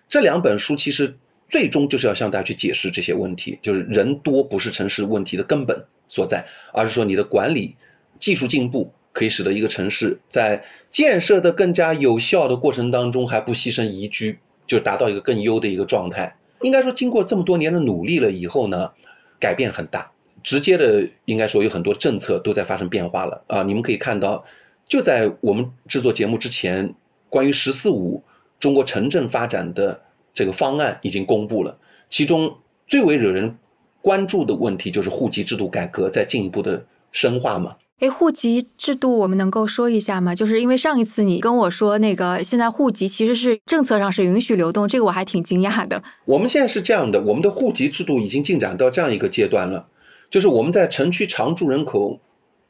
[0.08, 1.16] 这两本书其实
[1.48, 7.76] 最终就是要向大家去解释这些问题，就是人多不是城市问题的根本所在，而是说你的管理
[8.18, 16.36] 技术进步可以使得一个城市在建设的更加有效的过程当中，还不牺牲宜居，就达到一个更优的一个状态。
[16.62, 18.90] 应该说，经过这么多年的努力了以后呢，
[19.38, 20.10] 改变很大。
[20.42, 23.62] 直接的，应该说有很多政策都在发生变化了啊！
[23.62, 24.42] 你们可以看到，
[24.86, 26.94] 就在我们制作节目之前，
[27.28, 28.22] 关于“十四五”
[28.58, 30.00] 中国城镇发展的
[30.32, 31.76] 这个方案已经公布了，
[32.08, 32.56] 其中
[32.86, 33.54] 最为惹人
[34.00, 37.76] 关注的问题就是户籍制度改革在进一步的深化嘛。
[38.00, 40.34] 哎，户籍制度我们能够说一下吗？
[40.34, 46.02] 就是因为上一次你跟我说那个，现在户籍其实是政策上是允许流动，这个我还挺惊讶的。
[46.24, 49.86] 我们现在是这样的，我们的户籍制度已经进展到这样一个阶段了，
[50.30, 52.18] 就是我们在城区常住人口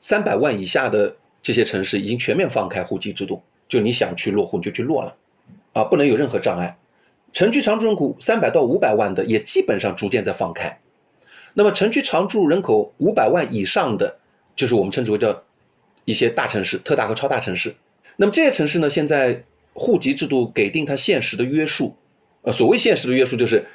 [0.00, 5.14] 三百万以下的这些城市已经全面放开户籍制度，就你想去落户你就去落了，
[5.74, 6.76] 啊，不能有任何障碍。
[7.32, 10.80] 城区常住人口三百到五百万的也基本上逐渐在放开，
[11.54, 14.16] 那么城区常住人口五百万以上的。
[14.60, 15.42] 就是我们称之为叫
[16.04, 17.74] 一些大城市、特大和超大城市。
[18.16, 19.42] 那么这些城市呢，现在
[19.72, 21.96] 户籍制度给定它现实的约束。
[22.42, 23.66] 呃，所谓现实的约束，就是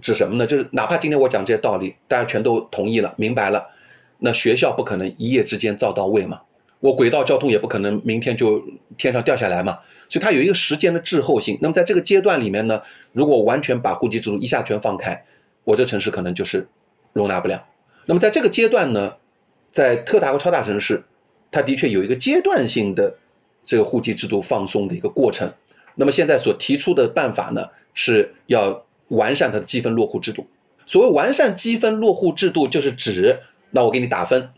[0.00, 0.44] 指什么呢？
[0.44, 3.64] 就是哪怕今天我讲这些道理，大家全都同意了、明白了，
[4.18, 6.40] 那学校不可能一夜之间造到位嘛，
[6.80, 8.60] 我轨道交通也不可能明天就
[8.96, 9.78] 天上掉下来嘛。
[10.08, 11.56] 所以它有一个时间的滞后性。
[11.62, 15.24] 那么在这个阶段里面呢，如果完全把户籍制度一下全放开，
[15.62, 16.66] 我这城市可能就是
[17.12, 17.64] 容纳不了。
[18.06, 19.14] 那么在这个阶段呢？
[19.78, 21.04] 在特大和超大城市，
[21.52, 23.14] 它的确有一个阶段性的
[23.62, 25.48] 这个户籍制度放松的一个过程。
[25.94, 27.64] 那么现在所提出的办法呢，
[27.94, 30.48] 是要完善它的积分落户制度。
[30.84, 33.38] 所谓完善积分落户制度，就是指
[33.70, 34.48] 那我给你打分，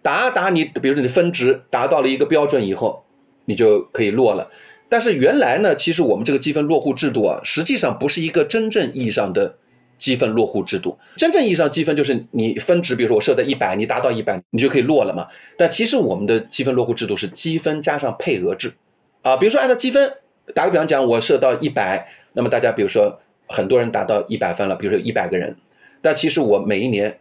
[0.00, 3.04] 打打你，比如说你分值达到了一个标准以后，
[3.46, 4.48] 你就可以落了。
[4.88, 9.56] 但是原来呢，其实我们这个积分落户制度啊，实际上不是一个真正意义上的。
[10.02, 15.28] 积分落户制度，真正意义上积分就是你分值，比如说我设在一百，你达到一百，你就可以落了嘛。
[15.56, 18.74] 但其实我们的积分落户制度是积分加上配额制，
[19.22, 20.12] 啊，比如说按照积分，
[20.56, 25.56] 打个比方讲，我设到一百，那么大家比如说很多人达到一百分了，比如说一百个人，
[26.00, 27.20] 但其实我每一年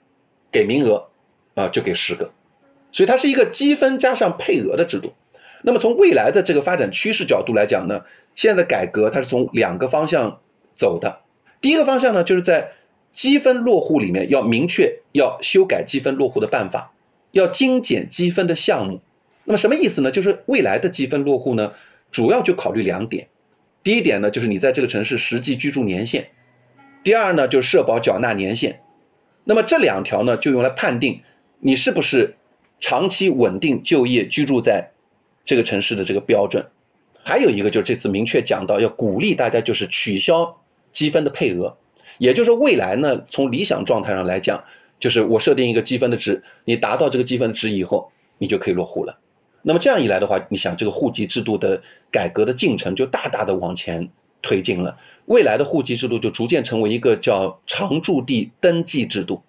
[0.52, 1.06] 给名额
[1.54, 2.32] 啊就给十个，
[2.92, 5.14] 所以它是一个积分加上配额的制度。
[5.62, 8.02] 那么从未来的这个发展趋势角度来讲呢，
[8.34, 10.40] 现在的改革它是从两个方向
[10.74, 11.20] 走的。
[11.62, 12.72] 第一个方向呢，就是在
[13.14, 16.92] 积分落户里面要明确要修改积分落户的办法，
[17.32, 19.00] 要精简积分的项目。
[19.46, 20.10] 那么什么意思呢？
[20.10, 21.74] 就是未来的积分落户呢，
[22.12, 23.28] 主要就考虑两点。
[23.84, 26.24] 第一点呢，就是你在这个城市实际居住年限；
[27.04, 28.82] 第二呢，就是社保缴纳年限。
[29.44, 31.22] 那么这两条呢，就用来判定
[31.60, 32.36] 你是不是
[32.80, 34.92] 长期稳定就业居住在
[35.44, 36.66] 这个城市的这个标准。
[37.24, 40.61] 还有一个就是这次明确讲到要鼓励大家就是取消
[40.92, 41.76] 积分的配额，
[42.18, 44.64] 也就是说未来呢，从理想状态上来讲，
[45.00, 49.18] 就是我设定一个积分的值，你达到这个积分值以后，你就可以落户了。
[49.64, 54.10] 那么这样一来的话，你想这个户籍制度的改革的进程就大大的往前
[54.42, 54.98] 推进了。
[55.26, 59.42] 未来的户籍制度就逐渐成为一个叫常住地登记制度，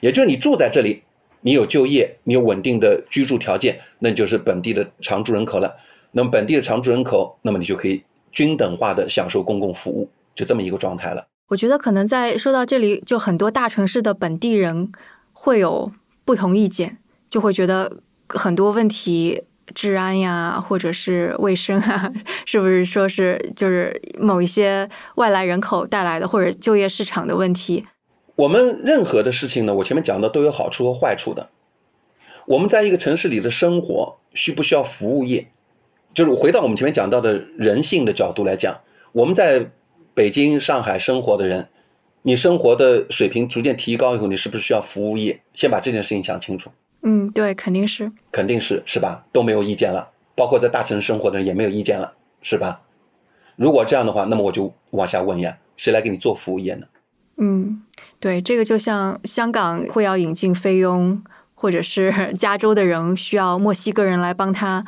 [0.00, 1.02] 也就是你住在这里，
[1.42, 5.72] 你有就业，你有稳定的居住条件，那你就是本地的常住人口了。
[6.10, 8.02] 那么本地的常住人口，那么你就可以
[8.32, 11.26] 均等化的享受公共服务，就这么一个状态了。
[11.48, 14.92] 我觉得可能在说到这里，就很多大城市的本地人
[15.32, 15.90] 会有
[16.24, 18.02] 不同意见，就会觉得。
[18.28, 22.12] 很多问题，治安呀，或者是卫生啊，
[22.44, 27.86] 是不是说是就是某一些外来人口带来的，或者就业市场的问题？
[28.34, 31.50] 我们任何的事情呢，我前面讲的都有好处和坏处的。
[32.46, 35.46] 我们在一个城市里的生活，需不需要服务业？
[36.12, 38.76] 就是回到我们前面讲到的人性的角度来讲，
[39.12, 39.70] 我们在
[40.16, 41.68] 北京、上海生活的人，
[42.22, 45.38] 你生活的水平逐渐提高以后，你是不是需要服务业？
[45.52, 46.70] 先把这件事情想清楚。
[47.02, 49.26] 嗯，对，肯定是，肯定是，是吧？
[49.30, 52.80] 都没有意见了，包括在大城市生活的人也没有意见了，是吧？
[53.56, 56.86] 如果这样的话，那么我就往下问呀，谁来给你做服务业呢？
[57.36, 57.82] 嗯，
[58.18, 61.22] 对，这个就像香港会要引进菲佣，
[61.54, 64.82] 或者是加州的人需要墨西哥人来帮他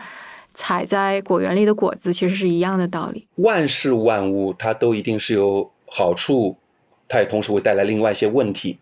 [0.58, 3.28] 采摘果园里的果子，其实是一样的道理。
[3.36, 6.56] 万事万物它都一定是有好处，
[7.06, 8.80] 它也同时会带来另外一些问题，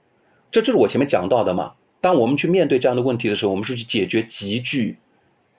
[0.51, 1.75] 这就是我前面讲到的嘛。
[2.01, 4.97] 当我们去面对这样的问题的时候，我们是去解决集聚，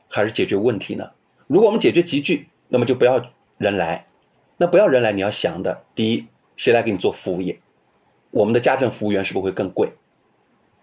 [0.08, 1.08] 还是解决问题呢？
[1.46, 3.24] 如果我们解决集聚，那么就不要
[3.60, 4.08] 人来。
[4.58, 7.60] 那不要人来，你要想的，第一，谁来给你做服务业？
[8.32, 9.94] 我们的家政服务员是不是会更贵？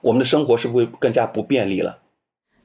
[0.01, 1.99] 我们的生活是不是会更加不便利了？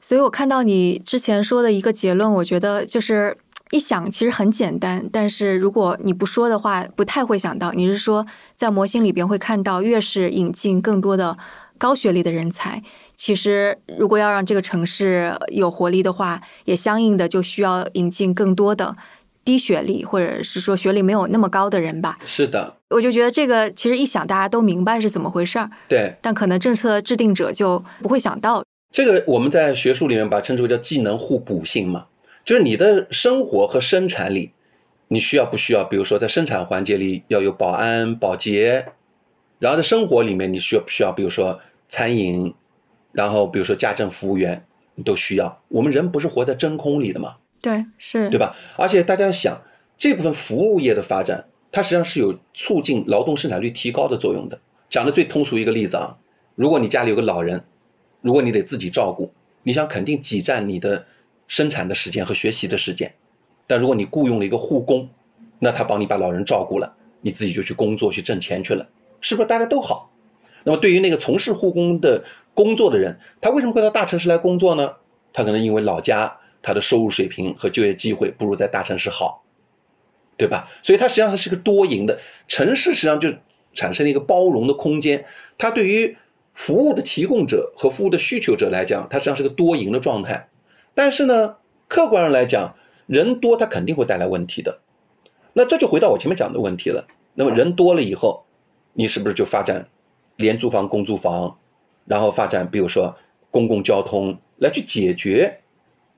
[0.01, 3.37] 所以我看到你之前说的一个结论，我觉得就是
[3.71, 7.71] 一想其实很简单，但是如果你不说的话，不太会想到。
[7.73, 8.25] 你是说
[8.55, 11.37] 在模型里边会看到，越是引进更多的。
[11.77, 12.83] 高学历的人才，
[13.15, 18.97] 其实如果要让这个城市有活力的话，也相应的就需要引进更多的
[19.45, 22.19] 低学历或者是说学历没有那么高的人吧。
[22.25, 25.71] 是的，我就觉得这个其实一想大家都明白是怎么回事儿。
[25.87, 28.61] 对，但可能政策制定者就不会想到
[28.91, 29.23] 这个。
[29.27, 32.07] 我们在学术里面把称之为叫技能互补性嘛，
[32.45, 34.51] 就是你的生活和生产里，
[35.07, 35.83] 你需要不需要？
[35.83, 38.85] 比如说在生产环节里要有保安、保洁，
[39.59, 41.11] 然后在生活里面你需要不需要？
[41.11, 41.59] 比如说。
[41.91, 42.53] 餐饮，
[43.11, 44.63] 然后比如说家政服务员，
[44.93, 45.59] 你都需要。
[45.69, 47.37] 我们人不是活在真空里的嘛？
[47.61, 48.55] 对，是，对吧？
[48.77, 49.59] 而且大家要想，
[49.97, 54.59] 这部分服务业的发展，它实际上是有促进劳动生产率提高的作用的。
[54.87, 56.15] 讲的最通俗一个例子啊，
[56.53, 57.63] 如果你家里有个老人，
[58.21, 59.31] 如果你得自己照顾，
[59.63, 61.05] 你想肯定挤占你的
[61.47, 63.13] 生产的时间和学习的时间。
[63.67, 65.09] 但如果你雇佣了一个护工，
[65.59, 68.87] 那他帮你把老人照顾了，你自己就去工作去挣钱去了，
[69.21, 70.11] 是不是大家都好？
[70.63, 74.93] 那么，对于那个从事护工的工作的人，他为什么会到大城市来工作呢？
[75.31, 79.43] 他可能因为老家他的收入水平和就业机会不如在大城市好，
[80.35, 80.67] 对吧？
[80.81, 83.31] 所以它实际上它是个多赢的城市，实际上就
[83.73, 85.23] 产生了一个包容的空间。
[85.57, 86.17] 它对于
[86.59, 90.49] 服务的提供者和服务的需求者来讲，它实际上是个多赢的状态。
[90.93, 91.55] 但是呢，
[91.87, 92.75] 客观上来讲，
[93.07, 94.79] 人多它肯定会带来问题的。
[95.53, 97.07] 那这就回到我前面讲的问题了。
[97.35, 98.43] 那么人多了以后，
[98.91, 99.87] 你是不是就发展？
[100.35, 101.57] 廉租房、公租房，
[102.03, 103.15] 然后发展，比如说
[103.49, 105.61] 公共交通，来去解决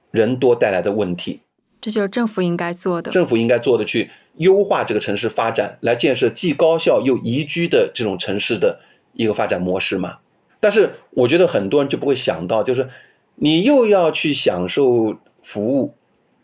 [0.09, 1.41] 人多带来的问题。
[1.79, 3.11] 这就是政府应该做的。
[3.11, 8.79] 政府应该做的，去优化这个城市发展，来建设既高效又宜居的这种城市的
[9.13, 10.17] 一个发展模式嘛。
[10.62, 12.88] 但是我觉得很多人就不会想到，就是
[13.36, 15.95] 你又要去享受服务，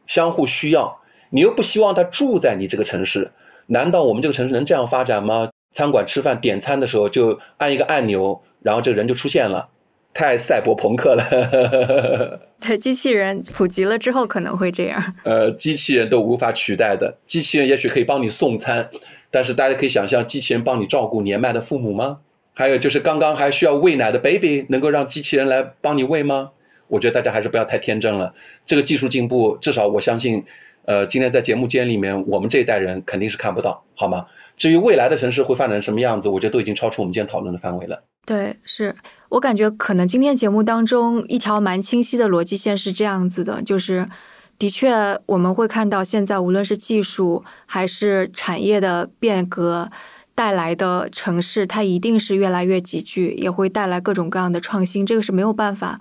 [0.05, 0.99] 相互需要，
[1.29, 3.31] 你又不希望他住在你这个城市，
[3.67, 5.49] 难道我们这个城市能这样发展吗？
[5.71, 9.69] 餐馆吃饭点餐的时候就按一个按钮，然后这个人就出现了，
[10.13, 12.39] 太赛博朋克了。
[12.59, 15.13] 对，机器人普及了之后可能会这样。
[15.23, 18.89] 呃，机器人都无法取代的，机器人也许可以帮你送餐，
[19.29, 22.21] 但是大家可以想象，机器人帮你照顾年迈的父母吗？
[22.57, 26.49] 还有就是刚刚还需要喂奶的 baby，能够让机器人来帮你喂吗？
[26.87, 28.33] 我觉得大家还是不要太天真了。
[28.65, 30.43] 这个技术进步，至少我相信，
[30.85, 34.25] 呃，今天在节目间里面，我们这一代人肯定是看不到，好吗？
[34.57, 38.01] 至于未来的城市会发展成什么样子，我觉得都已经超出我们今天讨论的范围了。
[38.25, 38.95] 对，是
[39.29, 44.09] 我感觉可能今天节目当中一条蛮清晰的逻辑线是这样子的，就是
[44.57, 44.91] 的确
[45.27, 49.91] 我们会看到现在无论是技术还是产业的变革
[50.37, 55.99] 带来的城市，它一定是越来越集聚，也会带来各种各样的创新，这个是没有办法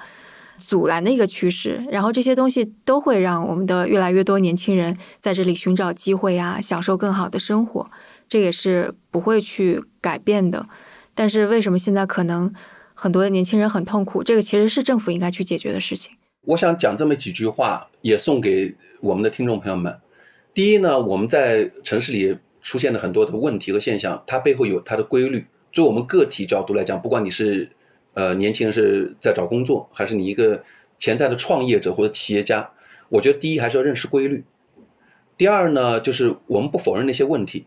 [0.59, 1.83] 阻拦的一个趋势。
[1.91, 7.91] 然后这些东西都会让我们的越来越多年轻人在这里寻找机会啊，享受更好的生活，
[8.29, 10.69] 这也是不会去改变的。
[11.15, 12.53] 但是为什么现在可能
[12.93, 14.23] 很多的年轻人很痛苦？
[14.23, 16.15] 这个其实是政府应该去解决的事情。
[16.43, 19.99] 我想讲这么几句话，也送给我们的听众朋友们。
[20.53, 22.37] 第一呢，我们在城市里
[22.67, 25.47] 出现了很多的问题和现象，它背后有它的规律。
[25.71, 27.71] 作为我们个体角度来讲，不管你是
[28.15, 30.65] 呃年轻人是在找工作，还是你一个
[30.99, 32.73] 潜在的创业者或者企业家，
[33.09, 34.43] 我觉得第一还是要认识规律。
[35.39, 37.67] 第二呢，就是我们不否认那些问题，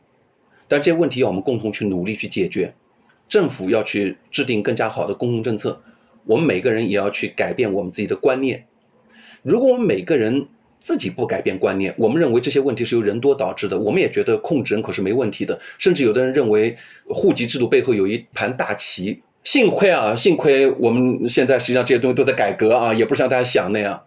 [0.68, 2.74] 但这些问题要我们共同去努力去解决。
[3.30, 5.82] 政府要去制定更加好的公共政策，
[6.26, 8.66] 我们每个人也要去改变我们自己的观念。
[9.43, 13.77] 如果我们每个人，自己不改变观念，我们认为这些问题是由人多导致的。
[13.77, 16.75] 我们也觉得控制人口是没问题的，甚至有的人认为
[17.09, 19.21] 户籍制度背后有一盘大棋。
[19.43, 24.01] 幸亏啊，幸亏我们现在实际上这些东西都在改革啊，也不是像大家想那样。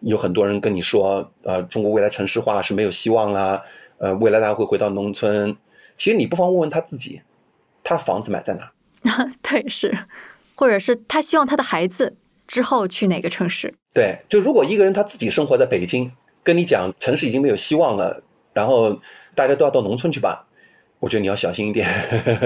[0.00, 3.62] 有很多人跟你说，呃，中国未来城市化是没有希望啦，
[3.98, 5.56] 呃，未来大家会回到农村。
[5.96, 7.22] 其实你不妨问问他自己，
[7.82, 8.72] 他房子买在哪？
[9.42, 9.96] 对，是，
[10.54, 12.16] 或者是他希望他的孩子
[12.46, 13.74] 之后去哪个城市？
[13.96, 18.22] 对，就如果一个人他自己生活在北京，跟你讲城市已经没有希望了，
[18.52, 19.00] 然后
[19.34, 20.46] 大家都要到农村去吧，
[21.00, 21.88] 我觉得你要小心一点。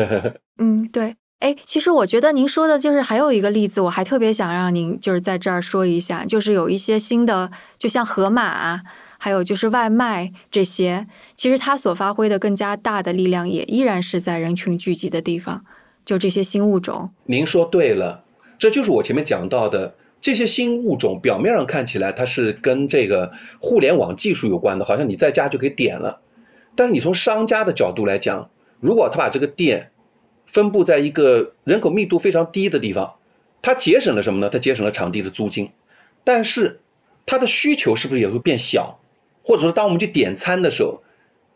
[0.62, 8.82] 嗯，对，哎，其实我觉得您说的就是还有一个例子，我还特别想让您就是在这儿说一下，就是有一些新的，就像盒马，
[9.18, 15.64] 还有就是外卖这些，其实它所发挥的更加大的力量，也依然是在人群聚集的地方，
[16.04, 17.10] 就这些新物种。
[17.24, 18.22] 您说对了，
[18.56, 19.96] 这就是我前面讲到的。
[20.20, 26.20] 这些新物种表面上看起来它是跟这个互联网技术有关的，好像你在家就可以点了。
[26.76, 28.50] 但是你从商家的角度来讲，
[28.80, 29.90] 如果他把这个店
[30.46, 33.14] 分布在一个人口密度非常低的地方，
[33.62, 34.48] 他节省了什么呢？
[34.48, 35.70] 他节省了场地的租金。
[36.22, 36.80] 但是
[37.24, 39.00] 他的需求是不是也会变小？
[39.42, 41.02] 或者说，当我们去点餐的时候，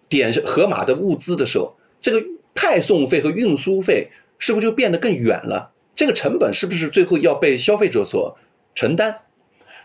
[0.09, 2.23] 点盒马的物资的时候，这个
[2.55, 4.09] 派送费和运输费
[4.39, 5.73] 是不是就变得更远了？
[5.95, 8.37] 这个成本是不是最后要被消费者所？
[8.75, 9.15] 承担，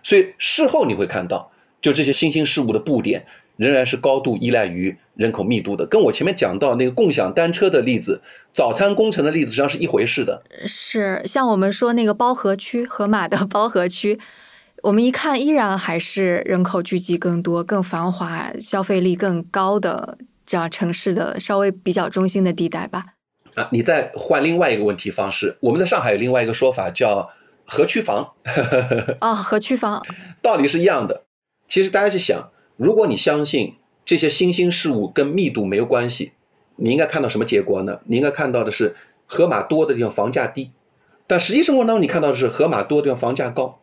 [0.01, 3.25] 所以事后你会看到，就这些新兴事物的布点
[3.57, 8.21] 仍然是高度依赖于人口密度的，跟我前面讲到那个共享单车的例子、
[8.51, 10.41] 早餐工程的例子实际上是一回事的。
[10.65, 14.17] 是像我们说那个包河区、河马的包河区，
[14.81, 23.05] 我们一看依然还是人口聚集更多、更繁华、消费力更高的这样城市的稍微比较中心的地带吧。
[23.55, 27.29] 啊，你再换另外一个问题方式，我们在上海有另外一个说法叫。
[27.69, 28.33] 河区房
[29.19, 30.03] 啊， 河区房
[30.41, 31.23] 道理是一样的。
[31.67, 36.31] 其实大家去想，如果你相信这些新兴事物跟密度没有关系，
[36.77, 37.99] 你应该看到什么结果呢？
[38.05, 38.95] 你应该看到的是
[39.27, 40.71] 河马多的地方房价低，
[41.27, 43.79] 但实际生活当中你看到的是河马多的地方房价高。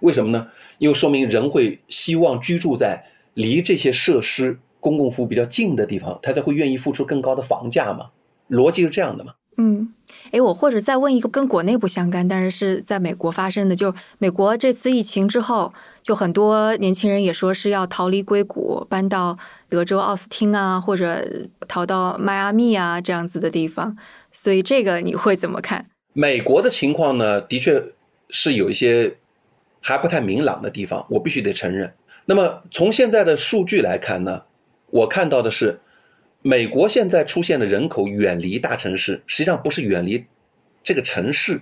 [0.00, 0.48] 为什么呢？
[0.78, 8.10] 因为说明人会希望居住在离这些设施、公共服务比较近的地方，他才会愿意付出更高的房价嘛。
[8.48, 9.34] 逻辑是这样的嘛。
[9.58, 9.92] 嗯，
[10.32, 15.72] 哎，我或者再问一个跟国内不相干，但是是在美国发生的，就美国这次疫情之后，
[16.02, 21.26] 就很多年轻人也说是要逃离硅谷，搬到德州奥斯汀啊，或者
[21.68, 23.96] 逃到迈阿密啊这样子的地方，
[24.32, 25.86] 所以这个你会怎么看？
[26.12, 27.82] 美国的情况呢，的确
[28.30, 29.16] 是有一些
[29.80, 31.92] 还不太明朗的地方，我必须得承认。
[32.24, 34.42] 那么从现在的数据来看呢，
[34.90, 35.80] 我看到的是。
[36.42, 40.24] 美国现在出现的人口远离大城市，实际上不是远离
[40.82, 41.60] 这个城市，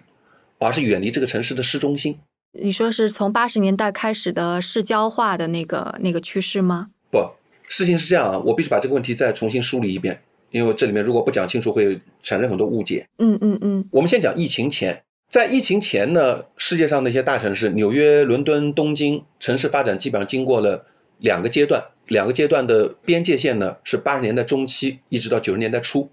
[0.59, 2.19] 而是远离这个城市的市中心。
[2.53, 6.91] 你说是从八十年代开始的市郊化的那个那个趋势吗？
[7.11, 7.19] 不，
[7.67, 10.21] 事情是这样啊，我必须把这个问题再重新梳理一遍，
[10.51, 13.09] 因为这里面如果不讲清楚，会产生很多误解。
[13.19, 13.89] 嗯嗯嗯。
[13.91, 20.87] 我们先讲疫情前，在疫情前呢，世界上那些大城市，纽约、伦敦、东京，城市发展基本上经过了
[21.19, 21.83] 两个阶段。
[22.09, 26.11] 两个阶段的边界线呢，是八十年代中期一直到九十年代初，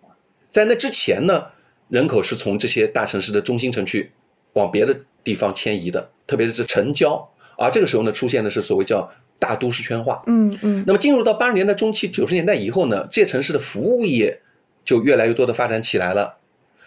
[0.49, 1.45] 在那之前呢，
[1.89, 4.11] 人口是从这些大城市的中心城区
[4.53, 7.29] 往别的地方迁移的，特别是城郊。
[7.57, 10.23] 而这个时候呢，出现的是所谓叫大都市圈化。
[10.27, 10.83] 嗯嗯。
[10.87, 14.41] 那么进入到八十年代中期、九十年代以后呢，这些城市的服务业
[14.83, 16.37] 就越来越多的发展起来了。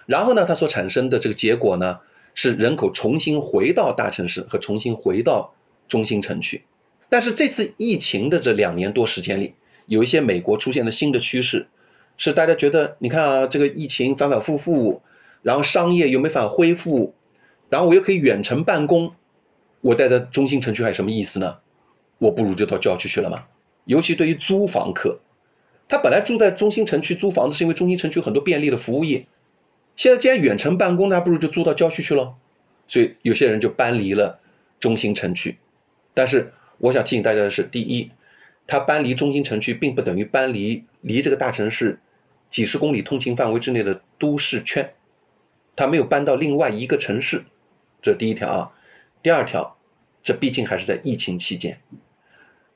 [0.07, 2.00] 然后呢，它所产生的这个结果呢，
[2.34, 5.55] 是人口重新回到大城市和重新回到
[5.86, 6.64] 中心城区。
[7.09, 9.55] 但是这次疫情的这两年多时间里，
[9.86, 11.68] 有一些美国出现的新的趋势，
[12.16, 15.02] 是大家觉得，你看啊，这个疫情反反复复，
[15.42, 17.14] 然后商业又没法恢复，
[17.68, 19.12] 然后我又可以远程办公，
[19.80, 21.59] 我待在中心城区还有什么意思呢？
[22.18, 23.44] 我不如就到郊区去了嘛。
[23.84, 25.20] 尤其对于租房客，
[25.88, 29.26] 他本来住在中心城区租房子，是因为中心城区很多便利的服务业，
[29.94, 32.34] 现在既然远程办公，那不如就租到郊区去了。
[32.88, 34.40] 所以有些人就搬离了。
[34.80, 35.57] 中心城区。
[36.12, 38.11] 但是我想提醒大家的是，第一，
[38.66, 41.99] 它搬离中心城区，并不等于搬离离这个大城市
[42.51, 44.95] 几十公里通勤范围之内的都市圈，
[45.77, 47.45] 它没有搬到另外一个城市，
[48.03, 48.72] 这是第一条啊。
[49.22, 49.77] 第二条，
[50.22, 51.81] 这毕竟还是在疫情期间，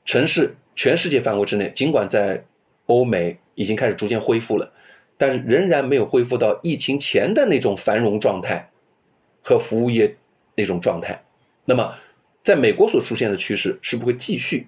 [0.03, 2.43] 城市全世界范围之内，尽管在
[2.87, 4.73] 欧美已经开始逐渐恢复了，
[5.15, 8.71] 但是仍然没有恢复到疫情前的那种繁荣状态
[9.43, 10.15] 和服务业
[10.55, 11.23] 那种状态。
[11.65, 11.93] 那么，
[12.49, 14.65] 在美国所出现的趋势是不会继续，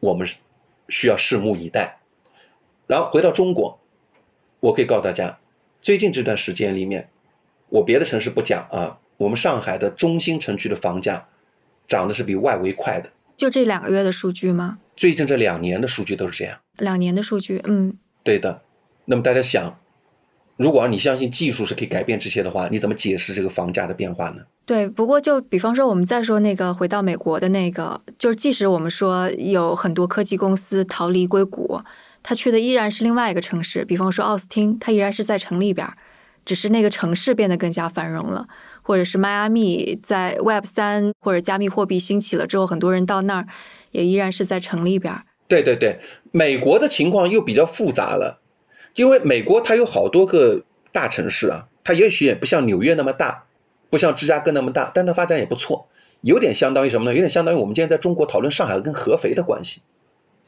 [0.00, 0.26] 我们
[0.88, 2.00] 需要拭目以待。
[2.88, 3.78] 然后回到中国，
[4.58, 5.38] 我可以告诉大家，
[5.80, 7.08] 最近这段时间里面，
[7.68, 8.98] 我别的城市不讲啊。
[9.18, 11.28] 我们上海的中心城区的房价
[11.86, 14.80] 涨的是比外围快的，就这两个月的数据吗？
[14.96, 16.58] 最近这两年的数据都是这样。
[16.78, 18.62] 两年的数据，嗯，对的。
[19.04, 19.78] 那么大家想，
[20.56, 24.42] 如果你相信技术是可以改变这些的话，你怎么解释这个房价的变化呢？
[24.64, 31.80] 对，不过就比方说，我们再说那个回到美国的那个，就是即使我们说有很多科技公司逃离硅谷，
[32.22, 35.88] 他去的依然是另外一个城市，比方说奥斯汀，他依然是在城里边，
[36.44, 38.46] 只是那个城市变得更加繁荣了。
[38.84, 43.46] 或者是迈阿密在 Web 三或者加密货币兴起了之后，很多人到那儿
[43.92, 45.14] 也依然是在城里边。
[45.46, 46.00] 对对对，
[46.32, 48.40] 美国的情况又比较复杂了，
[48.94, 50.62] 因为美国它有好多个
[50.92, 53.44] 大城市啊，它也许也不像纽约那么大，
[53.90, 55.86] 不像芝加哥那么大，但它发展也不错，
[56.20, 57.14] 有点相当于什么呢？
[57.14, 59.80] 有点相当于我们今天在中国讨论上海跟合肥的关系。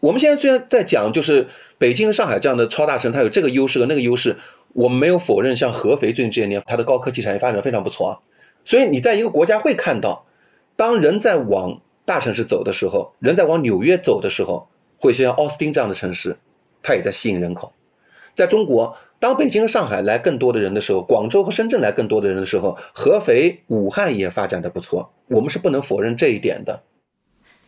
[0.01, 1.47] 我们现在虽然在讲就是
[1.79, 4.37] 北京上海这样的超大城，它有这个优势和那个优势。
[4.75, 8.19] 我们没有否认，像合肥最近这些年，它的高科技产业发展非常不错啊。
[8.65, 10.27] 所以你在一个国家会看到，
[10.77, 14.69] 当人在往大城市走的时候，人在往纽约走的时候，
[14.99, 16.37] 会像奥斯汀这样的城市，
[16.83, 17.73] 它也在吸引人口。
[18.35, 25.13] 在中国，当北京和上海来更多的人的时候，广州和深圳来更多的人的时候，合肥、武汉也发展的不错。
[25.29, 26.83] 我们是不能否认这一点的。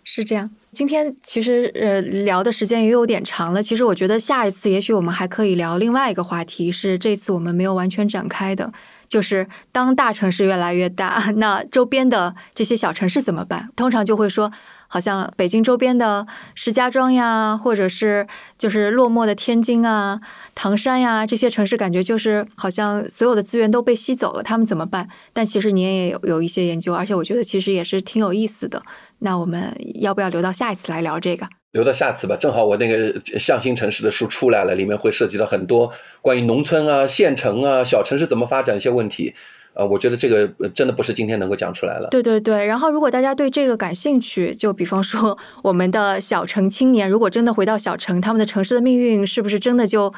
[0.09, 3.61] 是这样，今天其实呃聊的时间也有点长了。
[3.61, 8.73] 其实我觉得下一次也许我们还可以聊另外一个话题，是这次我们没有完全展开的。
[9.09, 13.69] 就是当大城市越来越大， 那周边的这些小城市怎么办？
[13.75, 14.53] 通常就会说，
[14.89, 18.27] 好像北京周边的石家庄呀，或者是
[18.57, 20.21] 就是落寞的天津啊、
[20.55, 25.09] 唐山呀这些城市，感觉就是好像所有的资源都被吸走了，他们怎么办？
[25.33, 28.83] 但其实你也有有一些研究，而且我觉得其实也是挺有意思的。
[29.21, 31.47] 那我们要不要留到下一次来聊这个？
[31.73, 39.35] 留到下次吧，正好我那个向新城市的书出来了，里面会涉及到很多关于农村啊、县城啊、小城市怎么发展一些问题，
[39.77, 42.09] 呃，我觉得这个真的不是今天能够讲出来了。
[42.11, 50.13] 对对对，然后如果大家对这个感兴趣，就比方说我们的小城青年，如果真的回到小城，他们的城市的命运是不是真的就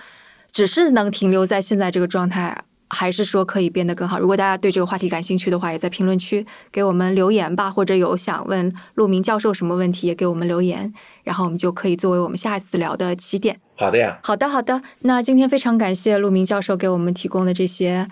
[0.52, 2.62] 只是能停留在现在这个状态？
[2.90, 4.18] 还是说可以变得更好？
[4.18, 10.90] 如果大家对这个话题感兴趣的话，也在评论区给我们留言吧，或者有想问陆明教授什么问题，也给我们留言，
[11.22, 13.60] 然后我们就可以作为我们下一次聊的起点。
[13.76, 14.80] 好的呀，好的好的。
[15.00, 18.08] 那今天非常感谢陆明教授给我们提供的这些，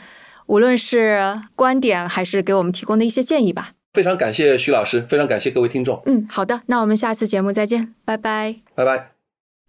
[0.47, 3.73] 无论是观点还是给我们提供的一些建议吧。
[3.93, 6.03] 非常感谢徐老师，非常感谢各位听众。
[6.07, 9.13] 嗯，好的，那我们下次节目再见，拜拜，拜拜。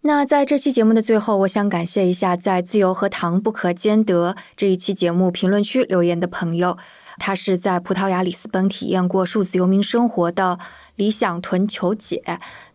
[0.02, 6.78] 那在这期节目的最后，我想感谢一下在“自由和糖不可兼得”这一期节目评论区留言的朋友。
[7.18, 10.56] 他是在葡萄牙里斯本体验过数字游民生活的
[10.94, 12.22] 理想屯球姐，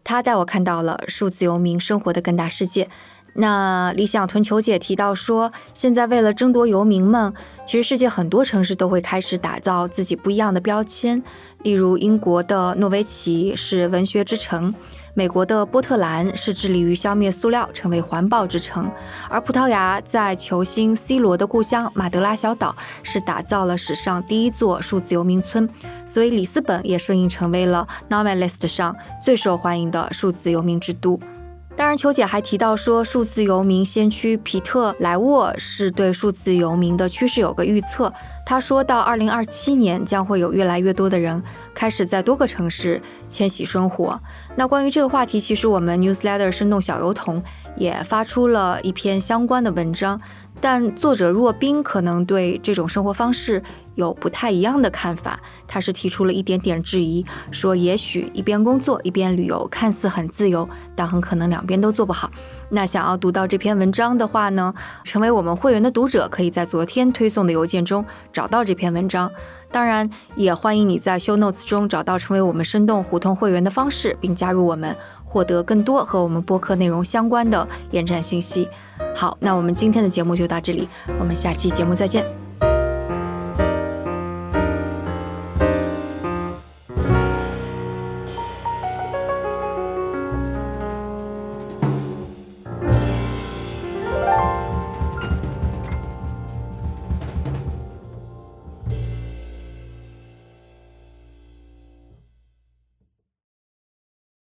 [0.04, 2.90] 他带我看到了数字游民生活的更大世界。
[3.36, 7.34] 那理想屯球姐提到说，现在为了争夺游民们，
[7.66, 11.22] 其实世界很多城市都会开始打造自己不一样的标签，
[11.64, 14.74] 例如英国的诺维奇是文学之城。
[15.16, 18.86] 美国的波特兰是致力于消灭塑料，成为环保之城；
[19.30, 25.70] 而葡萄牙在球星 C 罗的故乡马德拉小岛是打造了史上第一座数字游民村，
[26.06, 31.20] 所以里斯本也顺应成为了 Novelist 上最受欢迎的数字游民之都。
[31.76, 38.14] 当然，球姐还提到说，数字游民先驱皮特莱沃是对数字游民的趋势有个预测。
[38.46, 41.42] 他说到，二零二七年将会有越来越多的人
[41.74, 44.22] 开始在多个城市迁徙生活。
[44.56, 47.44] 那关于这个话题，其实我们 Newsletter 生动小油桶
[47.76, 50.22] 也发出了一篇相关的文章。
[50.64, 53.62] 但作者若冰可能对这种生活方式
[53.96, 55.38] 有不太一样的看法，
[55.68, 62.32] 他是提出了一点点质疑，说也许一边工作一边旅游看似很自由，但很可能两边都做不好。
[62.70, 69.30] 那想要读到这篇文章的话呢，成为我们会员的读者可以在昨天推送的邮件中找到这篇文章。
[69.70, 74.96] 当然，也欢迎你在 Show Notes 中找到成为我们生动胡同会员的方式，并加入我们，
[75.34, 78.70] 获得更多和我们播客内容相关的延展信息。
[79.16, 80.88] 好，那我们今天的节目就到这里，
[81.20, 82.43] 我们下期节目再见。